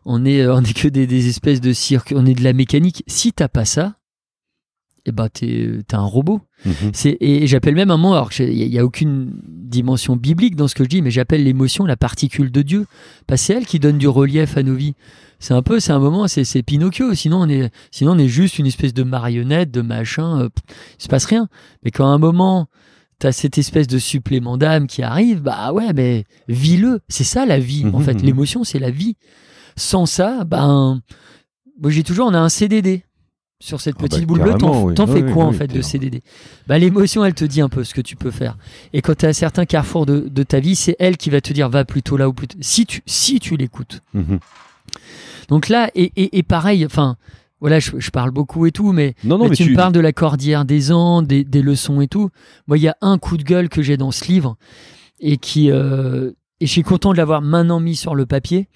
[0.04, 2.52] On est, euh, on est que des, des espèces de circuits, on est de la
[2.54, 3.04] mécanique.
[3.06, 3.96] Si t'as pas ça,
[5.08, 6.40] eh ben, t'es, un robot.
[6.64, 6.90] Mhm.
[6.92, 10.74] C'est, et j'appelle même un mot, alors qu'il n'y a, aucune dimension biblique dans ce
[10.74, 12.86] que je dis, mais j'appelle l'émotion la particule de Dieu.
[13.26, 14.94] Parce c'est elle qui donne du relief à nos vies.
[15.40, 17.14] C'est un peu, c'est un moment, c'est, c'est Pinocchio.
[17.14, 20.42] Sinon on, est, sinon, on est juste une espèce de marionnette, de machin.
[20.42, 20.48] euh,
[20.98, 21.48] il se passe rien.
[21.84, 22.68] Mais quand à un moment,
[23.18, 27.00] t'as cette espèce de supplément d'âme qui arrive, bah ouais, mais vis-le.
[27.08, 28.20] C'est ça la vie, en fait.
[28.22, 29.16] L'émotion, c'est la vie.
[29.76, 31.00] Sans ça, ben,
[31.80, 33.04] moi j'ai toujours, on a un CDD
[33.60, 34.54] sur cette Ah bah, petite boule bleue.
[34.54, 34.94] T'en, oui.
[34.94, 36.22] fais Oui, quoi en fait de CDD
[36.66, 38.56] bah, L'émotion, elle te dit un peu ce que tu peux faire.
[38.92, 41.52] Et quand tu as certains carrefours de, de ta vie, c'est elle qui va te
[41.52, 42.56] dire va plutôt là ou plutôt.
[42.60, 44.02] Si tu, si tu l'écoutes.
[44.14, 44.38] Mhm.
[45.48, 47.16] Donc là, et, et, et pareil, enfin,
[47.60, 49.76] voilà, je, je parle beaucoup et tout, mais, Non, non, mais mais, tu, tu me
[49.76, 52.30] parles de la cordillère des Andes, des, des leçons et tout.
[52.68, 54.56] Moi, il y a un coup de gueule que j'ai dans ce livre
[55.20, 56.30] et qui, euh,
[56.60, 58.68] et je suis content de l'avoir maintenant mis sur le papier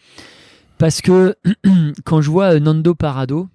[0.78, 1.36] parce que
[2.04, 3.48] quand je vois euh, Nando Parado,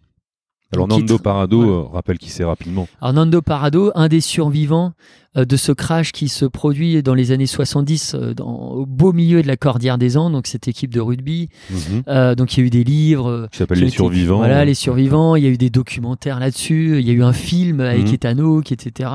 [0.74, 1.72] Alors Nando Parado voilà.
[1.72, 2.88] euh, rappelle qui c'est rapidement.
[3.02, 4.92] Alors Nando Parado, un des survivants
[5.38, 9.14] euh, de ce crash qui se produit dans les années 70 euh, dans, au beau
[9.14, 11.48] milieu de la Cordillère des Andes, donc cette équipe de rugby.
[11.70, 12.04] Mhm.
[12.10, 13.48] Euh, donc il y a eu des livres.
[13.52, 14.38] Qui s'appelle qui ont Les été- Survivants.
[14.38, 15.36] Voilà, les survivants.
[15.38, 17.00] Il y a eu des documentaires là-dessus.
[17.00, 18.14] Il y a eu un film avec Mhm.
[18.14, 19.10] Ethan Hawke, etc.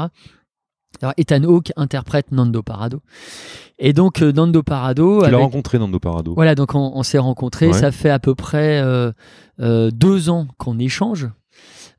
[1.03, 3.01] Alors Ethan Hawke interprète Nando Parado.
[3.79, 5.17] Et donc Nando Parado.
[5.19, 6.35] Tu l'as avec- rencontré Nando Parado.
[6.35, 7.67] voilà, donc on, on s'est rencontrés.
[7.69, 7.73] Ouais.
[7.75, 9.11] Ça fait à peu près euh,
[9.61, 11.29] euh, deux ans qu'on échange.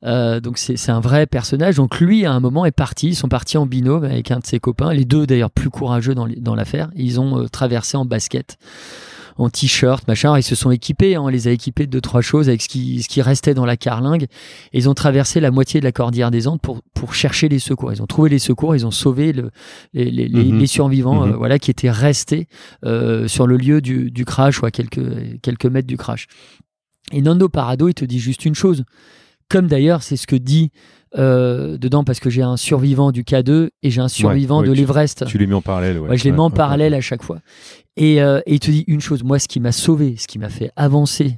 [0.06, 1.76] Euh, donc c'est un vrai personnage.
[1.76, 3.08] Donc lui, à un moment, est parti.
[3.10, 6.14] Ils sont partis en binôme avec un de ses copains, les deux d'ailleurs plus courageux
[6.16, 6.90] dans, l'affaire.
[6.96, 8.58] Ils ont euh, traversé en basket,
[9.38, 10.28] en t-shirt, machin.
[10.30, 11.16] Alors, ils se sont équipés.
[11.16, 11.22] hein.
[11.22, 13.66] on les a équipés de deux trois choses avec ce qui, ce qui restait dans
[13.66, 14.24] la carlingue.
[14.74, 17.60] Et ils ont traversé la moitié de la cordillère des Andes pour pour chercher les
[17.60, 17.94] secours.
[17.94, 18.76] Ils ont trouvé les secours.
[18.76, 19.52] Ils ont sauvé le-
[19.94, 20.60] les, les- les- Mhm.
[20.60, 21.32] les survivants, Mhm.
[21.34, 22.48] euh, voilà, qui étaient restés
[22.86, 26.28] euh, sur le lieu du, du crash ou à quelques, quelques mètres du crash.
[27.14, 28.84] Et Nando Parado, il te dit juste une chose.
[29.54, 30.72] Comme d'ailleurs, c'est ce que dit
[31.16, 34.72] euh, dedans, parce que j'ai un survivant du K2 et j'ai un survivant ouais, de
[34.74, 35.26] l'Everest.
[35.28, 36.00] Tu les mets en parallèle.
[36.00, 37.38] Ouais, Ouais, je les mets en parallèle à chaque fois.
[37.96, 40.40] Et, euh, et il te dit une chose, moi, ce qui m'a sauvé, ce qui
[40.40, 41.38] m'a fait avancer,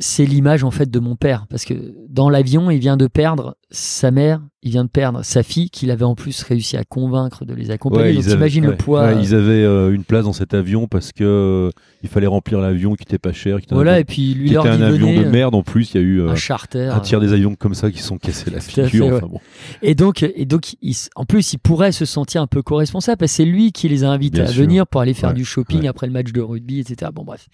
[0.00, 1.46] c'est l'image en fait de mon père.
[1.48, 1.74] Parce que
[2.08, 5.90] dans l'avion, il vient de perdre sa mère, il vient de perdre sa fille, qu'il
[5.90, 8.18] avait en plus réussi à convaincre de les accompagner.
[8.18, 9.04] Ouais, Donc le poids.
[9.06, 11.70] ouais, euh, ils avaient euh, une place dans cet avion parce que euh,
[12.02, 14.48] il fallait remplir l'avion qui était pas cher, qui était, voilà, un, et puis lui
[14.48, 15.54] qui leur était un avion de merde.
[15.54, 16.86] En plus, il y a eu euh, un charter.
[16.92, 19.06] un tiers des avions comme ça qui sont cassés la fait, figure.
[19.06, 19.12] ouais.
[19.14, 19.40] enfin, bon.
[19.82, 23.32] Et donc, et donc il en plus, il pourrait se sentir un peu co-responsable parce
[23.32, 24.62] que c'est lui qui les a invités Bien à sûr.
[24.62, 27.10] venir pour aller faire du shopping après le match de rugby, etc.
[27.14, 27.46] Bon, bref.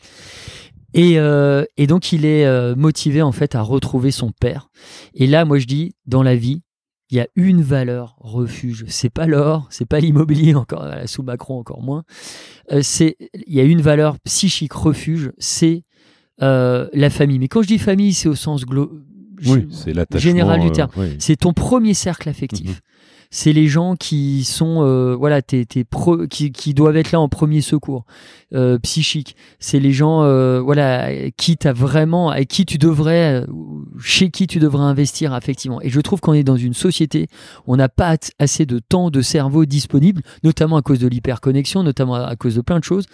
[0.95, 4.70] Et, euh, et donc, il est euh, motivé en fait à retrouver son père.
[5.14, 6.62] Et là, moi, je dis, dans la vie,
[7.11, 8.84] il y a une valeur refuge.
[8.88, 12.05] C'est pas l'or, c'est pas l'immobilier encore sous Macron encore moins.
[12.72, 13.16] Euh, c'est
[13.47, 15.82] il y a une valeur psychique refuge, c'est
[16.43, 17.38] euh, la famille.
[17.38, 18.93] Mais quand je dis famille, c'est au sens glo
[19.47, 19.66] oui,
[20.16, 20.91] général du terme.
[20.99, 21.16] oui.
[21.18, 22.68] C'est ton premier cercle affectif.
[22.68, 22.76] Mhm.
[23.33, 28.05] C'est les gens qui sont euh, voilà qui, doivent être là en premier secours
[28.53, 29.37] euh, psychique.
[29.61, 33.47] C'est les gens euh, voilà qui t'as vraiment avec qui tu devrais euh,
[34.01, 35.81] chez qui tu devrais investir effectivement.
[35.81, 37.28] Et je trouve qu'on est dans une société
[37.66, 41.85] où on n'a pas assez de temps de cerveau disponible, notamment à cause de l'hyperconnexion,
[41.85, 43.07] notamment à cause de plein de choses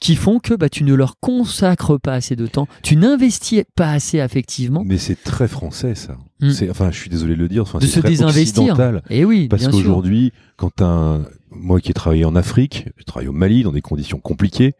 [0.00, 3.90] qui font que bah tu ne leur consacres pas assez de temps, tu n'investis pas
[3.90, 4.82] assez affectivement.
[4.86, 6.16] Mais c'est très français ça.
[6.40, 6.50] Mm.
[6.50, 7.62] C'est enfin, je suis désolé de le dire.
[7.62, 8.74] Enfin, De c'est se très désinvestir.
[9.10, 13.32] Et oui, Parce qu'aujourd'hui, quand un, moi qui ai travaillé en Afrique, je travaille au
[13.32, 14.74] Mali dans des conditions compliquées.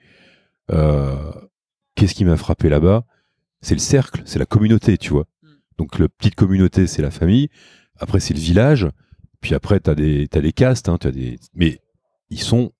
[0.70, 1.14] euh,
[1.94, 3.04] Qu'est-ce qui m'a frappé là-bas?
[3.60, 5.26] C'est le cercle, c'est la communauté, tu vois.
[5.42, 5.48] Mm.
[5.78, 7.48] Donc la petite communauté, c'est la famille.
[7.98, 8.88] Après, c'est le village.
[9.40, 11.80] Puis après, t'as des, t'as des castes, hein, t'as des, mais
[12.30, 12.72] ils sont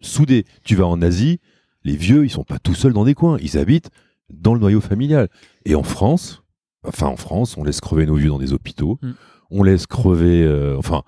[0.00, 0.44] soudés.
[0.64, 1.40] Tu vas en Asie,
[1.84, 3.38] les vieux, ils sont pas tout seuls dans des coins.
[3.42, 3.90] Ils habitent
[4.30, 5.28] dans le noyau familial.
[5.64, 6.42] Et en France,
[6.86, 8.98] enfin en France, on laisse crever nos vieux dans des hôpitaux.
[9.02, 9.10] Mm.
[9.50, 11.02] On laisse crever, euh, enfin,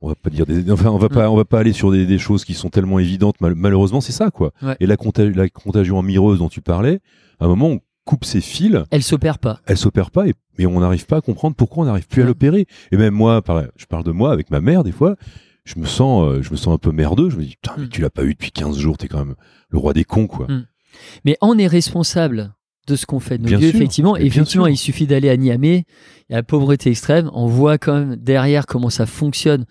[0.00, 2.06] on va pas dire des, enfin, on va pas, on va pas aller sur des,
[2.06, 3.40] des choses qui sont tellement évidentes.
[3.40, 4.52] Mal- malheureusement, c'est ça, quoi.
[4.62, 4.76] Ouais.
[4.80, 7.00] Et la, conta- la contagion amireuse dont tu parlais,
[7.40, 9.60] à un moment, on coupe ses fils, Elle s'opère pas.
[9.66, 12.24] elle s'opère pas et, et on n'arrive pas à comprendre pourquoi on n'arrive plus à
[12.24, 12.28] Ouais.
[12.28, 12.66] l'opérer.
[12.92, 13.42] Et même moi,
[13.76, 15.16] je parle de moi avec ma mère des fois,
[15.64, 17.28] je me sens, euh, je me sens un peu merdeux.
[17.28, 17.88] Je me dis, putain, mais Mm.
[17.90, 19.34] tu l'as pas eu depuis 15 jours, t'es quand même
[19.70, 20.46] le roi des cons, quoi.
[20.46, 20.66] Mm.
[21.24, 22.54] Mais on est responsable
[22.88, 24.16] de ce qu'on fait de nos Bien vieux, sûr, effectivement.
[24.16, 25.84] effectivement, il suffit d'aller à Niamey,
[26.28, 29.64] il y a la pauvreté extrême, on voit quand même derrière comment ça fonctionne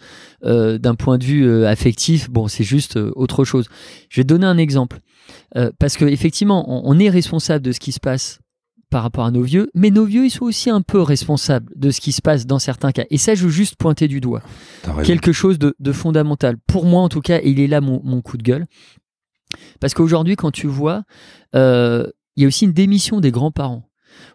[0.46, 2.30] euh, d'un point de vue euh, affectif.
[2.30, 3.68] Bon, c'est juste euh, autre chose.
[4.10, 5.00] Je vais te donner un exemple.
[5.80, 8.40] Parce que effectivement, on, on est responsable de ce qui se passe
[8.90, 11.92] par rapport à nos vieux, mais nos vieux, ils sont aussi un peu responsables de
[11.92, 13.04] ce qui se passe dans certains cas.
[13.10, 14.42] Et ça, je veux juste pointer du doigt
[15.04, 16.56] quelque chose de, de fondamental.
[16.68, 18.66] Pour moi, en tout cas, et il est là mon, mon coup de gueule.
[19.82, 21.04] Parce qu'aujourd'hui, quand tu vois,
[21.56, 22.08] euh,
[22.38, 23.84] il y a aussi une démission des grands-parents.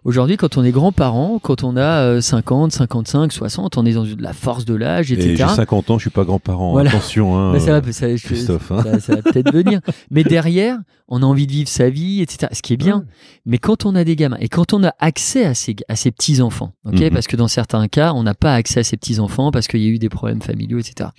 [0.05, 4.05] Aujourd'hui, quand on est grands-parents, quand on a euh, 50, 55, 60, on est dans
[4.05, 5.35] de la force de l'âge, Et etc.
[5.49, 6.71] j'ai 50 ans, je suis pas grand-parent.
[6.73, 6.91] Voilà.
[6.91, 8.71] Attention, hein, Bah, ça va, ça, Christophe.
[8.71, 8.99] hein.
[9.01, 9.81] ça- va peut-être venir.
[10.11, 10.79] Mais derrière,
[11.09, 12.49] on a envie de vivre sa vie, etc.
[12.53, 12.99] Ce qui est bien.
[12.99, 13.05] Ouais.
[13.47, 16.13] Mais quand on a des gamins et quand on a accès à ces, à ces
[16.13, 17.11] petits-enfants, ok Mhm.
[17.11, 19.87] parce que dans certains cas, on n'a pas accès à ces petits-enfants parce qu'il y
[19.87, 21.11] a eu des problèmes familiaux, etc.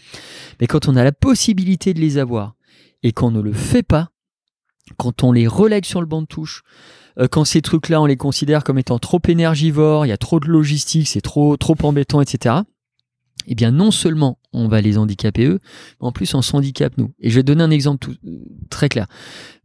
[0.62, 2.54] Mais quand on a la possibilité de les avoir
[3.02, 4.10] et qu'on ne le fait pas,
[4.98, 6.64] quand on les relègue sur le banc de touche,
[7.20, 10.40] euh, quand ces trucs-là, on les considère comme étant trop énergivores, il y a trop
[10.40, 12.56] de logistique, c'est trop, trop embêtant, etc.
[13.48, 15.60] Eh bien, non seulement on va les handicaper eux,
[16.00, 17.12] mais en plus on s'handicape nous.
[17.20, 18.16] Et je vais donner un exemple tout-
[18.70, 19.08] très clair.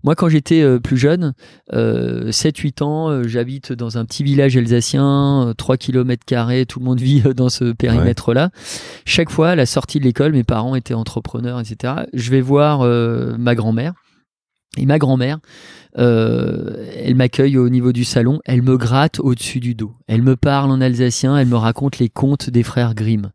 [0.02, 1.32] Moi, quand j'étais euh, plus jeune,
[1.74, 6.24] euh, 7-8 ans, euh, j'habite dans un petit village alsacien, euh, 3 km,
[6.66, 8.50] tout le monde vit dans ce périmètre-là.
[9.04, 11.94] Chaque fois, à la sortie de l'école, mes parents étaient entrepreneurs, etc.
[12.14, 13.92] Je vais voir euh, ma grand-mère.
[14.78, 15.38] Et ma grand-mère,
[15.98, 19.94] euh, elle m'accueille au niveau du salon, elle me gratte au-dessus du dos.
[20.06, 23.30] Elle me parle en alsacien, elle me raconte les contes des frères Grimm.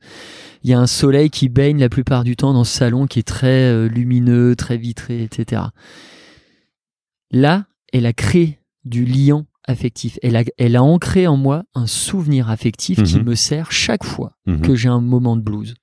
[0.64, 3.20] Il y a un soleil qui baigne la plupart du temps dans ce salon qui
[3.20, 5.64] est très euh, lumineux, très vitré, etc.
[7.32, 10.20] Là, elle a créé du lien affectif.
[10.22, 13.24] Elle a, elle a ancré en moi un souvenir affectif qui Mhm.
[13.24, 14.62] me sert chaque fois Mhm.
[14.62, 15.74] que j'ai un moment de blues,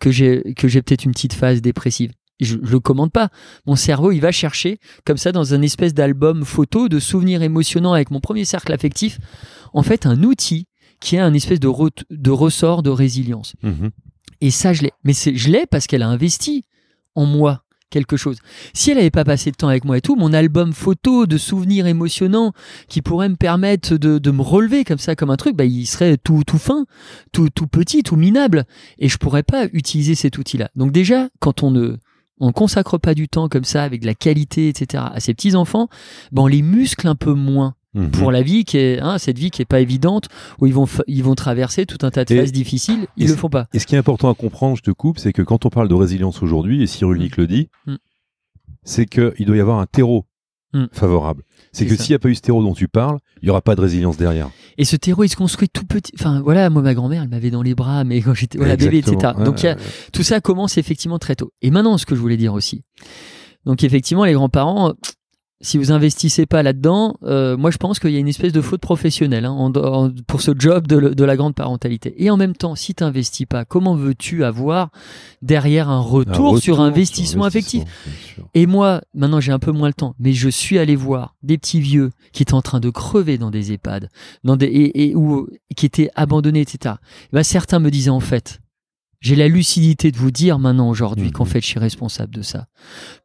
[0.00, 2.12] que j'ai que j'ai peut-être une petite phase dépressive.
[2.44, 3.28] Je, je le commande pas.
[3.66, 7.92] Mon cerveau, il va chercher comme ça dans un espèce d'album photo de souvenirs émotionnants
[7.92, 9.18] avec mon premier cercle affectif.
[9.72, 10.66] En fait, un outil
[11.00, 13.54] qui a un espèce de, re- de ressort de résilience.
[13.62, 13.90] Mhm.
[14.40, 14.92] Et ça, je l'ai.
[15.04, 16.64] Mais je l'ai parce qu'elle a investi
[17.14, 18.38] en moi quelque chose.
[18.72, 21.36] Si elle n'avait pas passé de temps avec moi et tout, mon album photo de
[21.36, 22.52] souvenirs émotionnants
[22.88, 25.86] qui pourrait me permettre de, de me relever comme ça, comme un truc, bah, il
[25.86, 26.86] serait tout, tout fin,
[27.32, 28.64] tout, tout petit, tout minable.
[28.98, 30.70] Et je pourrais pas utiliser cet outil-là.
[30.76, 31.96] Donc déjà, quand on ne
[32.40, 35.88] on consacre pas du temps comme ça, avec de la qualité, etc., à ces petits-enfants,
[36.32, 38.10] ben on les muscle un peu moins Mhm.
[38.12, 40.28] pour la vie qui est, hein, cette vie qui est pas évidente,
[40.60, 43.34] où ils vont, ils vont traverser tout un tas de Et- phases difficiles, ils le
[43.34, 43.66] font pas.
[43.74, 45.88] Et ce qui est important à comprendre, je te coupe, c'est que quand on parle
[45.88, 47.96] de résilience aujourd'hui, et Cyrulnik le dit, Mm.
[48.84, 50.24] c'est qu'il doit y avoir un terreau
[50.72, 50.84] Mm.
[50.92, 51.42] favorable.
[51.72, 53.60] C'est que s'il n'y a pas eu ce terreau dont tu parles, il n'y aura
[53.62, 54.50] pas de résilience derrière.
[54.76, 56.12] Et ce terreau, il se construit tout petit.
[56.18, 58.98] Enfin, voilà, moi, ma grand-mère, elle m'avait dans les bras, mais quand j'étais voilà, bébé,
[58.98, 59.12] etc.
[59.14, 59.44] Exactement.
[59.44, 59.76] Donc, a- Ouais,
[60.12, 61.52] tout ça commence effectivement très tôt.
[61.62, 62.82] Et maintenant, ce que je voulais dire aussi.
[63.66, 64.94] Donc, effectivement, les grands-parents,
[65.62, 68.60] si vous investissez pas là-dedans, euh, moi je pense qu'il y a une espèce de
[68.62, 72.14] faute professionnelle hein, en- en- pour ce job de, le- de la grande parentalité.
[72.16, 74.90] Et en même temps, si tu n'investis pas, comment veux-tu avoir
[75.42, 77.82] derrière un retour, sur investissement affectif?
[78.54, 81.58] Et moi, maintenant j'ai un peu moins le temps, mais je suis allé voir des
[81.58, 84.08] petits vieux qui étaient en train de crever dans des EHPAD,
[84.44, 85.46] dans des, et, et- ou
[85.76, 86.94] qui étaient abandonnés, etc.
[87.32, 88.60] Et ben, certains me disaient en fait,
[89.20, 91.32] j'ai la lucidité de vous dire maintenant aujourd'hui Mhm.
[91.32, 92.66] qu'en fait je suis responsable de ça.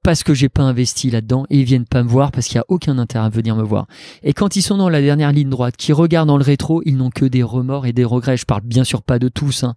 [0.04, 2.60] Parce que j'ai pas investi là-dedans et ils viennent pas me voir parce qu'il y
[2.60, 3.88] a aucun intérêt à venir me voir.
[4.22, 6.98] Et quand ils sont dans la dernière ligne droite, qui regardent dans le rétro, ils
[6.98, 8.36] n'ont que des remords et des regrets.
[8.36, 9.76] Je parle bien sûr pas de tous, hein,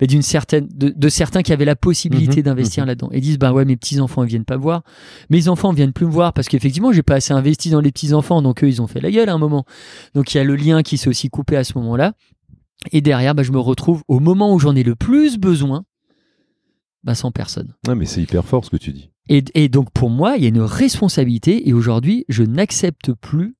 [0.00, 2.88] mais d'une certaine, de, de certains qui avaient la possibilité Mhm, d'investir mhm.
[2.88, 4.82] là-dedans et disent bah ouais mes petits enfants ils viennent pas me voir,
[5.30, 8.12] mes enfants viennent plus me voir parce qu'effectivement j'ai pas assez investi dans les petits
[8.12, 9.64] enfants donc eux ils ont fait la gueule à un moment.
[10.14, 12.12] Donc il y a le lien qui s'est aussi coupé à ce moment-là.
[12.92, 15.84] Et derrière, bah, je me retrouve au moment où j'en ai le plus besoin,
[17.04, 17.74] bah, sans personne.
[17.86, 19.10] Ouais, mais c'est hyper fort ce que tu dis.
[19.28, 23.56] Et, et donc pour moi, il y a une responsabilité et aujourd'hui, je n'accepte plus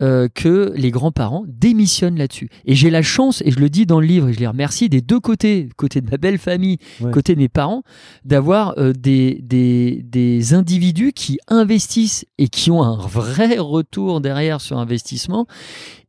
[0.00, 2.48] euh, que les grands-parents démissionnent là-dessus.
[2.64, 4.88] Et j'ai la chance, et je le dis dans le livre, et je les remercie
[4.88, 7.10] des deux côtés, côté de ma belle famille, Ouais.
[7.10, 7.82] côté de mes parents,
[8.24, 14.60] d'avoir euh, des, des, des individus qui investissent et qui ont un vrai retour derrière
[14.60, 15.46] sur investissement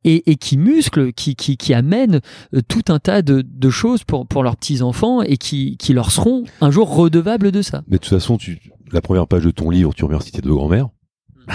[0.03, 2.21] et, et qui musclent, qui, qui, qui amènent
[2.53, 6.11] euh, tout un tas de, de choses pour, pour leurs petits-enfants et qui, qui leur
[6.11, 7.81] seront un jour redevables de ça.
[7.87, 8.59] Mais de toute façon, tu,
[8.91, 10.89] la première page de ton livre, tu remercies tes deux grands-mères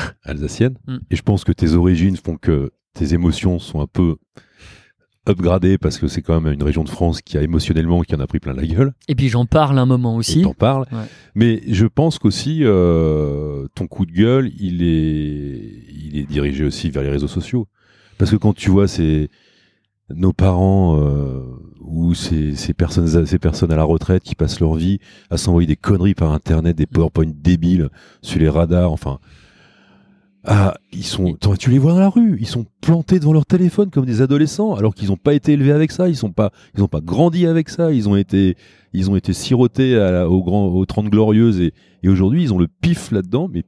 [0.23, 0.77] alsaciennes.
[0.87, 0.97] Mm.
[1.11, 4.17] Et je pense que tes origines font que tes émotions sont un peu
[5.27, 8.21] upgradées parce que c'est quand même une région de France qui a émotionnellement qui en
[8.21, 8.93] a pris plein la gueule.
[9.09, 10.43] Et puis j'en parle un moment aussi.
[10.43, 10.87] t'en parles.
[10.93, 11.07] Ouais.
[11.35, 16.91] Mais je pense qu'aussi euh, ton coup de gueule, il est, il est dirigé aussi
[16.91, 17.69] vers les réseaux sociaux.
[18.19, 19.31] Parce que quand tu vois ces
[20.11, 21.41] nos parents euh,
[21.81, 24.99] ou ces, ces personnes ces personnes à la retraite qui passent leur vie
[25.31, 27.89] à s'envoyer des conneries par internet, des PowerPoint débiles
[28.21, 29.19] sur les radars, enfin
[30.47, 33.91] ah, ils sont tu les vois dans la rue, ils sont plantés devant leur téléphone
[33.91, 36.51] comme des adolescents alors qu'ils n'ont pas été élevés avec ça, ils sont pas
[37.03, 38.57] grandi avec ça, ils ont été
[38.93, 39.97] ils sirotés
[40.29, 41.73] aux 30 glorieuses et,
[42.03, 43.65] et aujourd'hui ils ont le pif là-dedans mais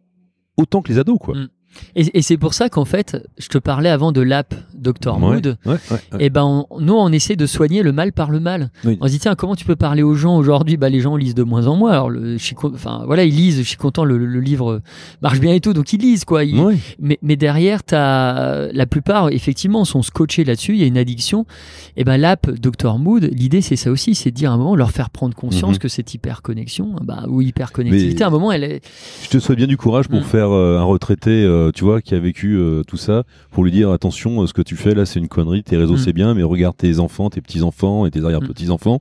[0.56, 1.34] autant que les ados quoi.
[1.34, 1.48] Mm.
[1.94, 5.18] Et, et c'est pour ça qu'en fait, je te parlais avant de l'app Dr.
[5.18, 5.56] Mood.
[5.64, 5.78] ouais, ouais,
[6.12, 6.24] ouais.
[6.24, 8.70] Et ben, on- nous, on essaie de soigner le mal par le mal.
[8.84, 8.98] Oui.
[9.00, 10.76] On se dit, tiens, comment tu peux parler aux gens aujourd'hui?
[10.76, 11.92] Bah, les gens lisent de moins en moins.
[11.92, 13.58] Alors, le, je suis, enfin, voilà, ils lisent.
[13.58, 14.80] Je suis content, le, le livre
[15.22, 16.44] marche bien et tout, donc ils lisent, quoi.
[16.44, 16.76] Ils- Ouais.
[17.00, 20.72] mais, mais derrière, as, la plupart, effectivement, sont scotchés là-dessus.
[20.74, 21.46] Il y a une addiction.
[21.96, 22.98] Et ben, l'app Dr.
[22.98, 25.74] Mood, l'idée, c'est ça aussi, c'est de dire à un moment, leur faire prendre conscience
[25.74, 25.78] Mhm.
[25.78, 28.80] que cette hyperconnexion, bah, ou hyperconnectivité, Mais- à un moment, elle est.
[29.24, 30.24] Je te souhaite bien du courage pour Mm.
[30.24, 33.70] faire euh, un retraité, euh, tu vois, qui a vécu euh, tout ça, pour lui
[33.72, 35.62] dire attention, euh, ce que tu fais là, c'est une connerie.
[35.62, 35.98] Tes réseaux, Mm.
[35.98, 39.00] c'est bien, mais regarde tes enfants, tes petits enfants et tes arrière petits enfants.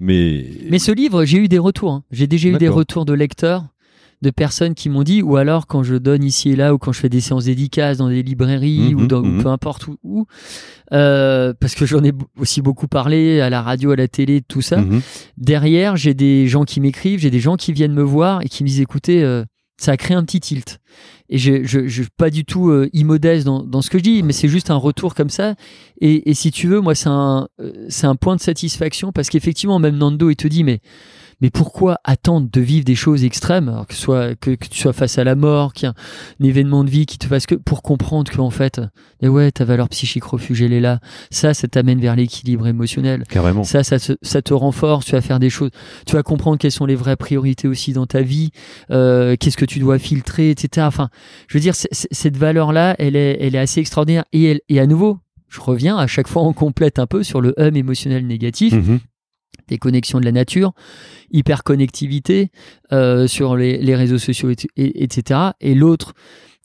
[0.00, 1.90] Mais, Mais ce livre, j'ai eu des retours.
[1.92, 2.04] hein.
[2.12, 3.64] J'ai déjà eu des retours de lecteurs,
[4.22, 6.90] de personnes qui m'ont dit, ou alors quand je donne ici et là, ou quand
[6.92, 9.42] je fais des séances dédicaces dans des librairies, Mhm, ou, dans, ou mhm.
[9.42, 10.26] peu importe où, où,
[10.92, 14.60] euh, parce que j'en ai aussi beaucoup parlé à la radio, à la télé, tout
[14.62, 14.78] ça.
[14.78, 15.00] Mhm.
[15.36, 18.62] Derrière, j'ai des gens qui m'écrivent, j'ai des gens qui viennent me voir et qui
[18.64, 19.44] me disent, écoutez, euh,
[19.78, 20.80] ça a créé un petit tilt.
[21.30, 24.22] Et je, je, je pas du tout euh, immodeste dans, dans ce que je dis,
[24.22, 25.54] mais c'est juste un retour comme ça.
[26.00, 29.28] Et, et si tu veux, moi, c'est un, euh, c'est un point de satisfaction parce
[29.28, 30.80] qu'effectivement, même Nando, il te dit, mais,
[31.40, 34.78] mais pourquoi attendre de vivre des choses extrêmes, alors que, ce soit, que, que tu
[34.80, 35.94] sois face à la mort, qu'il y ait
[36.40, 38.80] un événement de vie qui te fasse que pour comprendre qu'en fait,
[39.20, 41.00] eh ouais, ta valeur psychique refuge, elle est là.
[41.30, 43.24] Ça, ça t'amène vers l'équilibre émotionnel.
[43.28, 43.62] Carrément.
[43.64, 45.70] Ça, ça te, ça te renforce, tu vas faire des choses,
[46.06, 48.50] tu vas comprendre quelles sont les vraies priorités aussi dans ta vie,
[48.90, 50.86] euh, qu'est-ce que tu dois filtrer, etc.
[50.88, 51.08] Enfin,
[51.48, 54.24] je veux dire, c- c- cette valeur-là, elle est, elle est assez extraordinaire.
[54.32, 55.18] Et, elle, et à nouveau,
[55.48, 58.98] je reviens, à chaque fois on complète un peu sur le hum émotionnel négatif, Mhm.
[59.68, 60.72] Déconnexion de la nature,
[61.42, 62.50] hyperconnectivité
[62.92, 65.40] euh, sur les, les réseaux sociaux, et- et- etc.
[65.60, 66.14] Et l'autre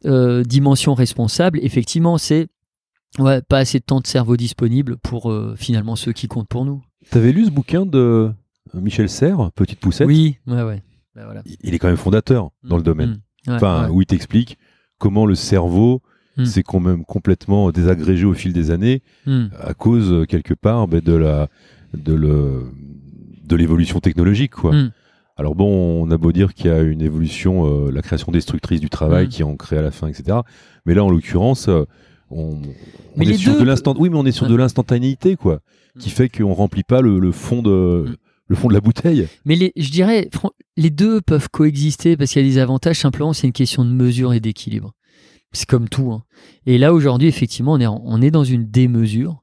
[0.05, 2.47] euh, dimension responsable, effectivement, c'est
[3.19, 6.65] ouais, pas assez de temps de cerveau disponible pour euh, finalement ceux qui comptent pour
[6.65, 6.83] nous.
[7.09, 8.31] T'avais lu ce bouquin de
[8.73, 10.07] Michel Serres, Petite Poussette?
[10.07, 10.81] Oui, ouais, ouais.
[11.15, 11.43] Bah, voilà.
[11.63, 13.21] Il est quand même fondateur dans le domaine.
[13.47, 13.89] Mm, ouais, Enfin, ouais.
[13.91, 14.57] où il t'explique
[14.97, 16.01] comment le cerveau
[16.35, 16.45] Mm.
[16.45, 20.87] s'est quand même complètement désagrégé au fil des années Mm, à cause euh, quelque part
[20.87, 21.47] ben, de la
[21.97, 22.63] de le
[23.45, 24.73] de l'évolution technologique quoi.
[24.73, 24.91] Mm.
[25.35, 25.67] Alors bon,
[26.03, 29.25] on a beau dire qu'il y a une évolution, euh, la création destructrice du travail
[29.25, 29.29] Mm.
[29.29, 30.37] qui en crée à la fin, etc.
[30.85, 31.85] Mais là, en l'occurrence, euh,
[32.29, 32.61] on,
[33.19, 33.95] est sur deux- de l'instant.
[33.97, 35.59] Oui, mais on est sur de l'instantanéité quoi,
[35.99, 36.11] qui Mm.
[36.11, 38.17] fait qu'on remplit pas le, le fond de
[38.47, 39.27] le fond de la bouteille.
[39.45, 40.29] Mais les, je dirais,
[40.77, 42.99] les deux peuvent coexister parce qu'il y a des avantages.
[42.99, 44.93] Simplement, c'est une question de mesure et d'équilibre.
[45.53, 46.11] C'est comme tout.
[46.11, 46.23] hein.
[46.65, 49.42] Et là, aujourd'hui, effectivement, on est, on est dans une démesure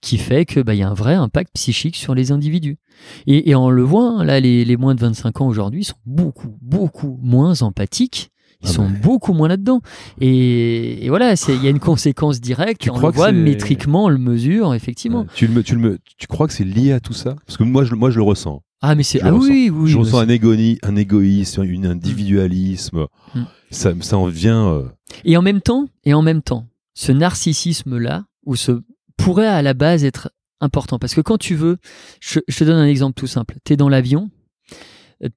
[0.00, 2.78] qui fait que bah, il y a un vrai impact psychique sur les individus.
[3.26, 6.56] Et, et on le voit, là, les, les moins de 25 ans aujourd'hui sont beaucoup,
[6.62, 8.30] beaucoup moins empathiques
[8.62, 9.80] Ils Ah sont beaucoup moins là-dedans.
[10.20, 12.80] Et, et voilà, c'est- il y a une conséquence directe.
[12.82, 15.26] Tu on crois le voit métriquement, on le mesure, effectivement.
[15.34, 17.36] Tu, le, tu, le, tu crois que c'est lié à tout ça?
[17.46, 18.62] Parce que moi je, moi, je le ressens.
[18.82, 19.20] Ah, mais c'est.
[19.22, 19.48] Ah ressens.
[19.50, 19.90] oui, oui.
[19.90, 23.06] je ressens un, égoni, un égoïsme, un individualisme.
[23.34, 23.40] Mm.
[23.70, 24.68] Ça, ça en vient.
[24.68, 24.84] euh,
[25.24, 28.80] Et en même temps, et en même temps, ce narcissisme-là, ou ce
[29.24, 30.98] pourrait à la base être important.
[30.98, 31.78] Parce que quand tu veux,
[32.20, 33.56] je, je te donne un exemple tout simple.
[33.64, 34.30] Tu es dans l'avion,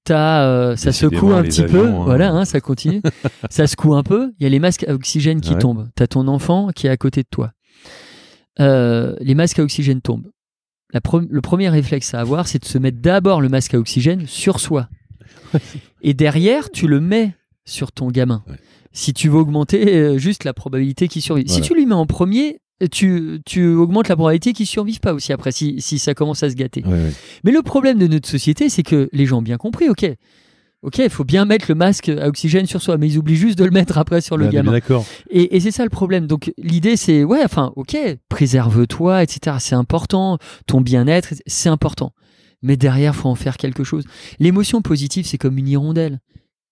[0.03, 2.03] t'as, euh, ça secoue un petit peu, hein.
[2.03, 3.01] voilà, hein, ça continue.
[3.49, 5.59] ça secoue un peu, il y a les masques à oxygène qui Ouais.
[5.59, 5.89] tombent.
[5.95, 7.51] Tu as ton enfant qui est à côté de toi.
[8.59, 10.29] Euh, les masques à oxygène tombent.
[10.93, 13.79] La pre- le premier réflexe à avoir, c'est de se mettre d'abord le masque à
[13.79, 14.89] oxygène sur soi.
[16.01, 18.43] Et derrière, tu le mets sur ton gamin.
[18.47, 18.57] Ouais.
[18.91, 21.45] Si tu veux augmenter euh, juste la probabilité qu'il survive.
[21.47, 21.61] Voilà.
[21.63, 22.59] Si tu lui mets en premier,
[22.91, 26.49] tu, tu augmentes la probabilité qu'il survive pas aussi après, si, si ça commence à
[26.49, 26.84] se gâter.
[26.86, 27.11] ouais, ouais.
[27.43, 30.05] Mais le problème de notre société, c'est que les gens ont bien compris, ok.
[30.82, 33.57] Ok, il faut bien mettre le masque à oxygène sur soi, mais ils oublient juste
[33.57, 34.71] de le mettre après sur le Bah, gamin.
[34.74, 35.05] D'accord.
[35.30, 36.28] Et, et c'est ça le problème.
[36.28, 37.95] Donc l'idée c'est ouais, enfin ok,
[38.28, 39.55] préserve-toi, etc.
[39.61, 42.11] C'est important, ton bien-être, c'est important.
[42.61, 44.03] Mais derrière, faut en faire quelque chose.
[44.39, 46.19] L'émotion positive, c'est comme une hirondelle.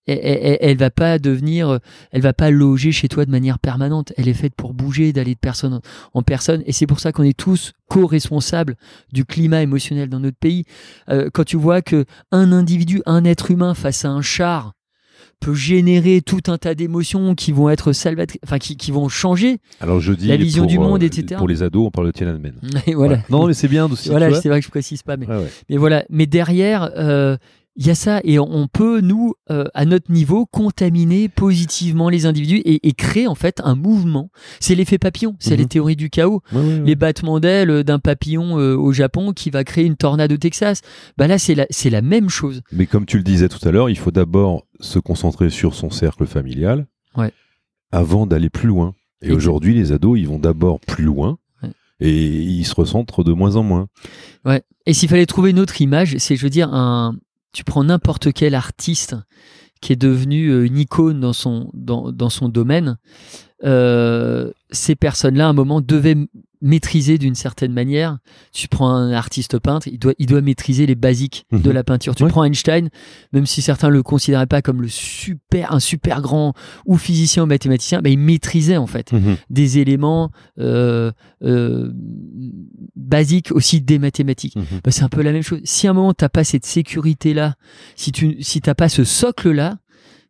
[0.08, 1.78] Elle, elle, elle- elle va pas devenir, euh,
[2.12, 4.14] elle va pas loger chez toi de manière permanente.
[4.18, 5.80] Elle est faite pour bouger, d'aller de personne
[6.14, 6.64] en- personne.
[6.66, 8.76] Et c'est pour ça qu'on est tous co-responsables
[9.14, 10.66] du climat émotionnel dans notre pays.
[11.10, 14.74] Euh, quand tu vois que un individu, un être humain face à un char
[15.40, 19.58] peut générer tout un tas d'émotions qui vont être salvatrices, enfin qui, qui vont changer.
[19.80, 21.36] Alors je dis La vision pour, du monde, euh, etc.
[21.38, 22.54] Pour les ados, on parle de Tiananmen.
[22.96, 23.16] Voilà.
[23.16, 23.22] Ouais.
[23.30, 24.10] Non, mais c'est bien aussi.
[24.10, 25.50] voilà, c'est vrai que je précise pas, mais, Ouais, ouais.
[25.70, 26.06] mais voilà.
[26.12, 27.38] Mais derrière, euh,
[27.78, 32.26] il y a ça et on peut nous, euh, à notre niveau, contaminer positivement les
[32.26, 34.30] individus et, et créer en fait un mouvement.
[34.60, 35.58] C'est l'effet papillon, c'est Mhm.
[35.58, 36.82] les théories du chaos, Ouais, ouais, ouais.
[36.86, 40.82] les battements d'ailes d'un papillon euh, au Japon qui va créer une tornade au Texas.
[41.18, 42.62] Bah là, c'est la, la même chose.
[42.74, 45.90] Mais comme tu le disais tout à l'heure, il faut d'abord se concentrer sur son
[45.90, 46.88] cercle familial
[47.92, 48.94] avant d'aller plus loin.
[49.22, 49.38] Et Exact.
[49.38, 51.38] aujourd'hui, les ados, ils vont d'abord plus loin
[52.00, 53.88] et ils se recentrent de moins en moins.
[54.46, 54.64] Ouais.
[54.88, 57.16] Et s'il fallait trouver une autre image, c'est, je veux dire, un,
[57.54, 59.16] tu prends n'importe quel artiste
[59.82, 62.98] qui est devenu euh, une icône dans son, dans, dans son domaine,
[63.64, 66.18] euh, ces personnes-là, à un moment, devaient
[66.62, 68.18] maîtriser d'une certaine manière.
[68.54, 71.72] Tu prends un artiste peintre, il doit, il doit maîtriser les basiques de Mhm.
[71.72, 72.16] la peinture.
[72.16, 72.90] Tu prends Einstein,
[73.34, 76.54] même si certains le considéraient pas comme le super, un super grand
[76.86, 79.12] ou physicien ou mathématicien, bah, il maîtrisait en fait
[79.50, 81.12] des éléments euh,
[81.44, 81.92] euh,
[82.96, 84.56] basiques aussi des mathématiques.
[84.56, 84.64] Mhm.
[84.84, 85.62] Bah, c'est un peu la même chose.
[85.64, 87.56] Si à un moment t'as pas cette sécurité là,
[87.96, 89.78] si tu si t'as pas ce socle là,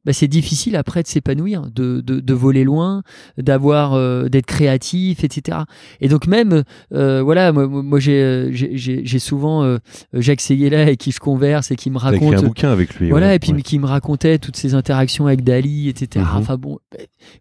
[0.05, 3.03] bah, c'est difficile après de s'épanouir, de, de, de voler loin,
[3.37, 5.59] d'avoir euh, d'être créatif, etc.
[5.99, 9.77] Et donc même euh, voilà, moi, moi j'ai euh, j'ai- j'ai j'ai souvent euh,
[10.13, 13.09] Jacques Seguela avec qui je converse et qui me raconte un bouquin avec lui.
[13.09, 13.35] voilà, ouais.
[13.35, 13.61] et puis Ouais.
[13.61, 16.25] qui me racontait toutes ces interactions avec Dali, etc.
[16.25, 16.37] Mhm.
[16.37, 16.79] Enfin bon,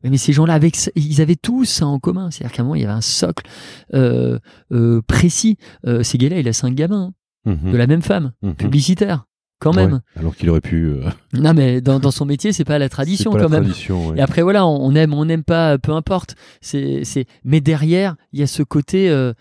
[0.04, 2.30] mais ces gens-là, avec, ça- ils avaient tous ça en commun.
[2.30, 3.44] C'est-à-dire qu'à un moment, il y avait un socle
[3.94, 4.38] euh,
[4.72, 5.56] euh, précis.
[5.86, 7.12] Euh, Seguela, il a cinq gamins
[7.46, 7.72] hein, Mhm.
[7.72, 8.54] de la même femme, Mhm.
[8.54, 9.24] publicitaire,
[9.60, 9.92] quand même.
[9.92, 9.98] Ouais.
[10.20, 10.86] Alors qu'il aurait pu.
[10.86, 13.64] euh, Non, mais dans, dans son métier, c'est pas la tradition pas quand la même.
[13.64, 14.18] Tradition, ouais.
[14.18, 16.34] Et après, voilà, on on aime, on n'aime pas, peu importe.
[16.60, 17.26] C'est, c'est...
[17.44, 19.08] Mais derrière, il y a ce côté.
[19.08, 19.32] euh,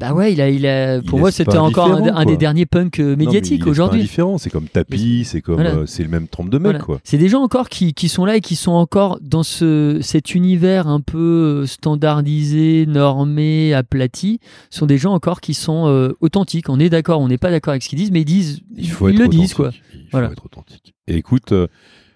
[0.00, 2.98] bah ouais, il a, il a, Il pour moi, c'était encore un, des derniers punks
[3.00, 4.00] euh, médiatiques aujourd'hui.
[4.00, 4.38] indifférent.
[4.38, 5.56] C'est comme tapis, c'est comme.
[5.56, 5.70] Voilà.
[5.74, 6.78] euh, c'est le même trompe de mec, Voilà.
[6.80, 7.00] quoi.
[7.04, 10.34] C'est des gens encore qui, qui sont là et qui sont encore dans ce, cet
[10.34, 11.18] univers un peu
[11.62, 14.40] euh, standardisé, normé, aplati.
[14.70, 16.68] Ce sont des gens encore qui sont euh, authentiques.
[16.68, 18.90] On est d'accord, on n'est pas d'accord avec ce qu'ils disent, mais ils disent, Il
[18.90, 19.70] faut ils être le disent quoi.
[19.92, 20.30] Il faut Voilà.
[20.32, 20.94] être authentique.
[21.08, 21.66] Et écoute, euh,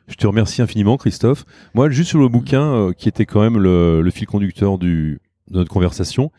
[0.08, 1.44] je te remercie infiniment, Christophe.
[1.74, 5.20] Moi, juste sur le bouquin, qui était quand même le, le fil conducteur du,
[5.50, 6.30] de notre conversation,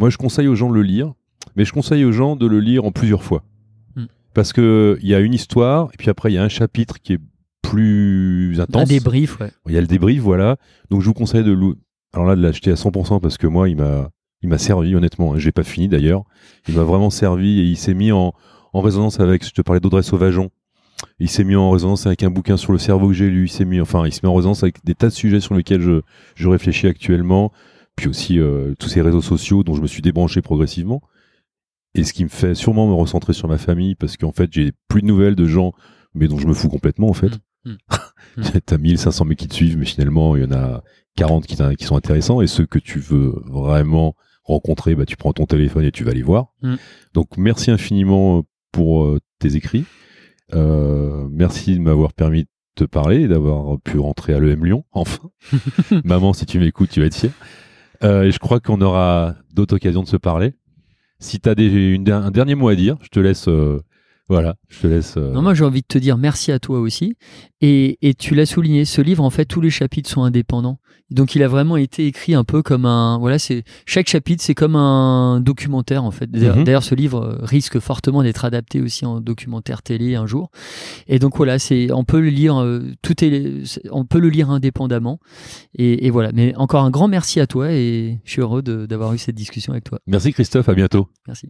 [0.00, 1.12] moi, je conseille aux gens de le lire,
[1.56, 3.44] mais je conseille aux gens de le lire en plusieurs fois.
[3.96, 4.04] Mm.
[4.32, 6.98] Parce que il y a une histoire, et puis après, il y a un chapitre
[7.02, 7.20] qui est
[7.60, 8.88] plus Un intense.
[8.88, 9.52] débrief, ouais.
[9.68, 10.56] Il y a le débrief, voilà.
[10.90, 11.54] Donc, je vous conseille de
[12.14, 14.08] Alors là, de l'acheter à 100% parce que moi, il m'a,
[14.40, 15.38] il m'a servi, honnêtement.
[15.38, 16.24] J'ai pas fini d'ailleurs.
[16.66, 18.32] Il m'a vraiment servi et il s'est mis en,
[18.72, 20.50] en résonance avec, je te parlais d'Audrey Sauvageon.
[21.18, 23.44] Il s'est mis en résonance avec un bouquin sur le cerveau que j'ai lu.
[23.44, 25.54] Il s'est mis, enfin, il se met en résonance avec des tas de sujets sur
[25.54, 26.00] lesquels je,
[26.36, 27.52] je réfléchis actuellement.
[28.00, 31.02] Puis aussi, euh, tous ces réseaux sociaux dont je me suis débranché progressivement.
[31.94, 34.72] Et ce qui me fait sûrement me recentrer sur ma famille parce qu'en fait, j'ai
[34.88, 35.74] plus de nouvelles de gens,
[36.14, 37.32] mais dont je me fous complètement, en fait.
[37.66, 37.72] Mm.
[38.38, 38.42] Mm.
[38.64, 40.82] T'as 1500 mecs qui te suivent, mais finalement, il y en a
[41.16, 42.40] 40 qui, sont intéressants.
[42.40, 46.14] Et ceux que tu veux vraiment rencontrer, bah, tu prends ton téléphone et tu vas
[46.14, 46.54] les voir.
[46.62, 46.76] Mm.
[47.12, 49.84] Donc, merci infiniment pour euh, tes écrits.
[50.54, 54.86] Euh, merci de m'avoir permis de te parler et d'avoir pu rentrer à l'EM Lyon,
[54.90, 55.28] enfin.
[56.04, 57.32] Maman, si tu m'écoutes, tu vas être fier.
[58.02, 60.54] Euh, je crois qu'on aura d'autres occasions de se parler.
[61.18, 63.80] Si tu as des, un dernier mot à dire, je te laisse, euh,
[64.30, 65.16] Voilà, je te laisse.
[65.16, 67.16] euh, Non, moi j'ai envie de te dire merci à toi aussi.
[67.60, 70.78] Et, et tu l'as souligné, ce livre, en fait, tous les chapitres sont indépendants.
[71.10, 73.18] Donc il a vraiment été écrit un peu comme un.
[73.18, 76.30] Voilà, c'est chaque chapitre, c'est comme un documentaire en fait.
[76.30, 76.80] D'ailleurs, Mhm.
[76.80, 80.52] ce livre euh, risque fortement d'être adapté aussi en documentaire télé un jour.
[81.08, 84.50] Et donc voilà, c'est on peut le lire, euh, tout est, on peut le lire
[84.50, 85.18] indépendamment.
[85.74, 86.30] Et, et voilà.
[86.32, 89.72] Mais encore un grand merci à toi et je suis heureux d'avoir eu cette discussion
[89.72, 89.98] avec toi.
[90.06, 91.08] Merci Christophe, à bientôt.
[91.26, 91.48] Merci.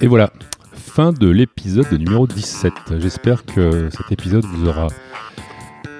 [0.00, 0.30] Et voilà,
[0.74, 2.72] fin de l'épisode numéro 17.
[2.98, 4.86] J'espère que cet épisode vous aura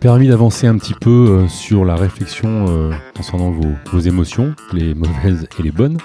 [0.01, 5.49] permis d'avancer un petit peu euh, sur la réflexion euh, concernant vos, émotions, les mauvaises
[5.59, 5.99] et les bonnes.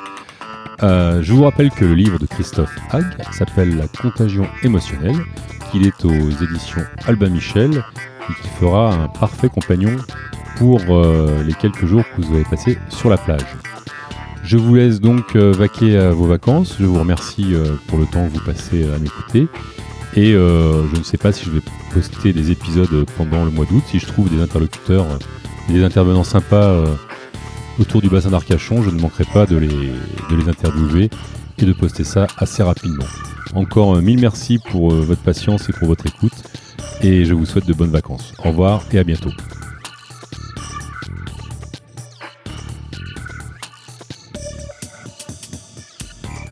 [0.82, 5.18] Euh, je vous rappelle que le livre de Christophe Hague s'appelle La contagion émotionnelle,
[5.72, 7.84] qu'il est aux éditions Albin Michel
[8.28, 9.96] et qui fera un parfait compagnon
[10.58, 13.46] pour les quelques jours que vous avez passés sur la plage.
[14.44, 16.76] Je vous laisse donc euh, vaquer à vos vacances.
[16.80, 19.48] Je vous remercie euh, pour le temps que vous passez à m'écouter.
[20.16, 21.62] Et euh, je ne sais pas si je vais
[21.94, 23.84] poster des épisodes pendant le mois d'août.
[23.88, 25.06] Si je trouve des interlocuteurs,
[25.70, 26.76] des intervenants sympas
[27.80, 31.10] autour du bassin d'Arcachon, je ne manquerai pas de les, de les interviewer
[31.58, 33.06] et de poster ça assez rapidement.
[33.56, 36.34] Encore mille merci pour votre patience et pour votre écoute.
[37.02, 38.34] Et je vous souhaite de bonnes vacances.
[38.44, 39.32] Au revoir et à bientôt.